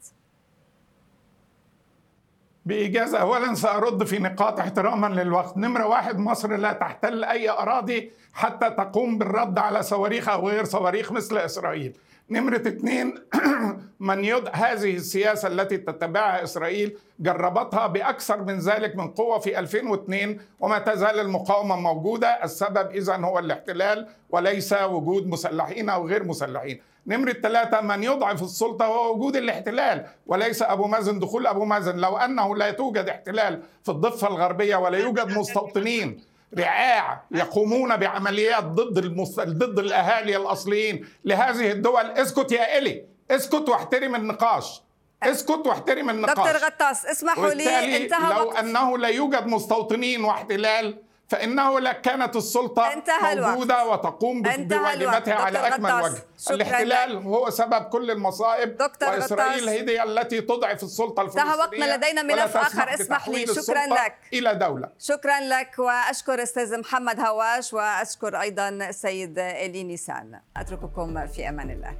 بإجازة. 2.65 3.17
أولا 3.17 3.55
سأرد 3.55 4.03
في 4.03 4.19
نقاط 4.19 4.59
احتراما 4.59 5.07
للوقت. 5.07 5.57
نمرة 5.57 5.87
واحد 5.87 6.17
مصر 6.17 6.55
لا 6.55 6.73
تحتل 6.73 7.23
أي 7.23 7.49
أراضي 7.49 8.11
حتى 8.33 8.69
تقوم 8.69 9.17
بالرد 9.17 9.59
على 9.59 9.83
صواريخ 9.83 10.29
أو 10.29 10.49
غير 10.49 10.65
صواريخ 10.65 11.11
مثل 11.11 11.37
إسرائيل. 11.37 11.97
نمرة 12.29 12.57
اثنين 12.67 13.15
من 13.99 14.23
يد 14.25 14.49
هذه 14.53 14.95
السياسة 14.95 15.47
التي 15.47 15.77
تتبعها 15.77 16.43
إسرائيل 16.43 16.97
جربتها 17.19 17.87
بأكثر 17.87 18.43
من 18.43 18.59
ذلك 18.59 18.95
من 18.95 19.07
قوة 19.07 19.39
في 19.39 19.59
2002 19.59 20.39
وما 20.59 20.79
تزال 20.79 21.19
المقاومة 21.19 21.75
موجودة. 21.75 22.27
السبب 22.43 22.91
إذا 22.91 23.15
هو 23.15 23.39
الاحتلال 23.39 24.07
وليس 24.29 24.73
وجود 24.73 25.27
مسلحين 25.27 25.89
أو 25.89 26.07
غير 26.07 26.23
مسلحين. 26.23 26.81
نمرة 27.07 27.31
ثلاثة 27.31 27.81
من 27.81 28.03
يضعف 28.03 28.43
السلطة 28.43 28.85
هو 28.85 29.15
وجود 29.15 29.35
الاحتلال 29.35 30.05
وليس 30.25 30.61
أبو 30.61 30.87
مازن 30.87 31.19
دخول 31.19 31.47
أبو 31.47 31.65
مازن. 31.65 31.97
لو 31.97 32.17
أنه 32.17 32.55
لا 32.55 32.71
توجد 32.71 33.09
احتلال 33.09 33.61
في 33.83 33.91
الضفة 33.91 34.27
الغربية 34.27 34.75
ولا 34.75 34.97
يوجد 34.97 35.37
مستوطنين. 35.37 36.21
رعاع 36.57 37.23
يقومون 37.31 37.97
بعمليات 37.97 38.63
ضد 38.63 38.97
المس... 38.97 39.39
ضد 39.39 39.79
الأهالي 39.79 40.37
الأصليين 40.37 41.07
لهذه 41.25 41.71
الدول. 41.71 42.05
اسكت 42.05 42.51
يا 42.51 42.77
إلي. 42.77 43.05
اسكت 43.31 43.69
واحترم 43.69 44.15
النقاش. 44.15 44.81
اسكت 45.23 45.63
واحترم 45.65 46.09
النقاش. 46.09 46.47
دكتور 46.47 46.67
غطاس 46.67 47.05
اسمحوا 47.05 47.49
لي 47.49 47.97
انتهى 47.97 48.33
لو 48.33 48.47
وقت. 48.47 48.57
أنه 48.57 48.97
لا 48.97 49.07
يوجد 49.07 49.47
مستوطنين 49.47 50.23
واحتلال 50.23 50.97
فإنه 51.29 51.91
كانت 51.91 52.35
السلطة 52.35 53.03
موجودة 53.23 53.83
الوقت. 53.83 54.05
وتقوم 54.05 54.41
بواجباتها 54.41 55.33
على 55.33 55.67
أكمل 55.67 55.93
وجه. 55.93 56.23
الاحتلال 56.49 57.15
لك. 57.15 57.23
هو 57.23 57.49
سبب 57.49 57.83
كل 57.83 58.11
المصائب 58.11 58.77
دكتور 58.77 59.09
وإسرائيل 59.09 59.69
هي 59.69 60.03
التي 60.03 60.41
تضعف 60.41 60.83
السلطة 60.83 61.21
الفلسطينية 61.21 61.53
انتهى 61.53 61.59
وقتنا. 61.59 61.95
لدينا 61.95 62.21
ملف 62.21 62.57
آخر 62.57 62.93
اسمح 62.93 63.29
لي. 63.29 63.47
شكرا 63.47 63.85
لك. 63.85 64.15
إلى 64.33 64.55
دولة. 64.55 64.89
شكرا 64.99 65.39
لك. 65.39 65.79
وأشكر 65.79 66.43
أستاذ 66.43 66.79
محمد 66.79 67.19
هواش. 67.19 67.73
وأشكر 67.73 68.41
أيضا 68.41 68.69
السيد 68.69 69.39
إلي 69.39 69.83
نيسان. 69.83 70.41
أترككم 70.57 71.27
في 71.27 71.49
أمان 71.49 71.71
الله. 71.71 71.97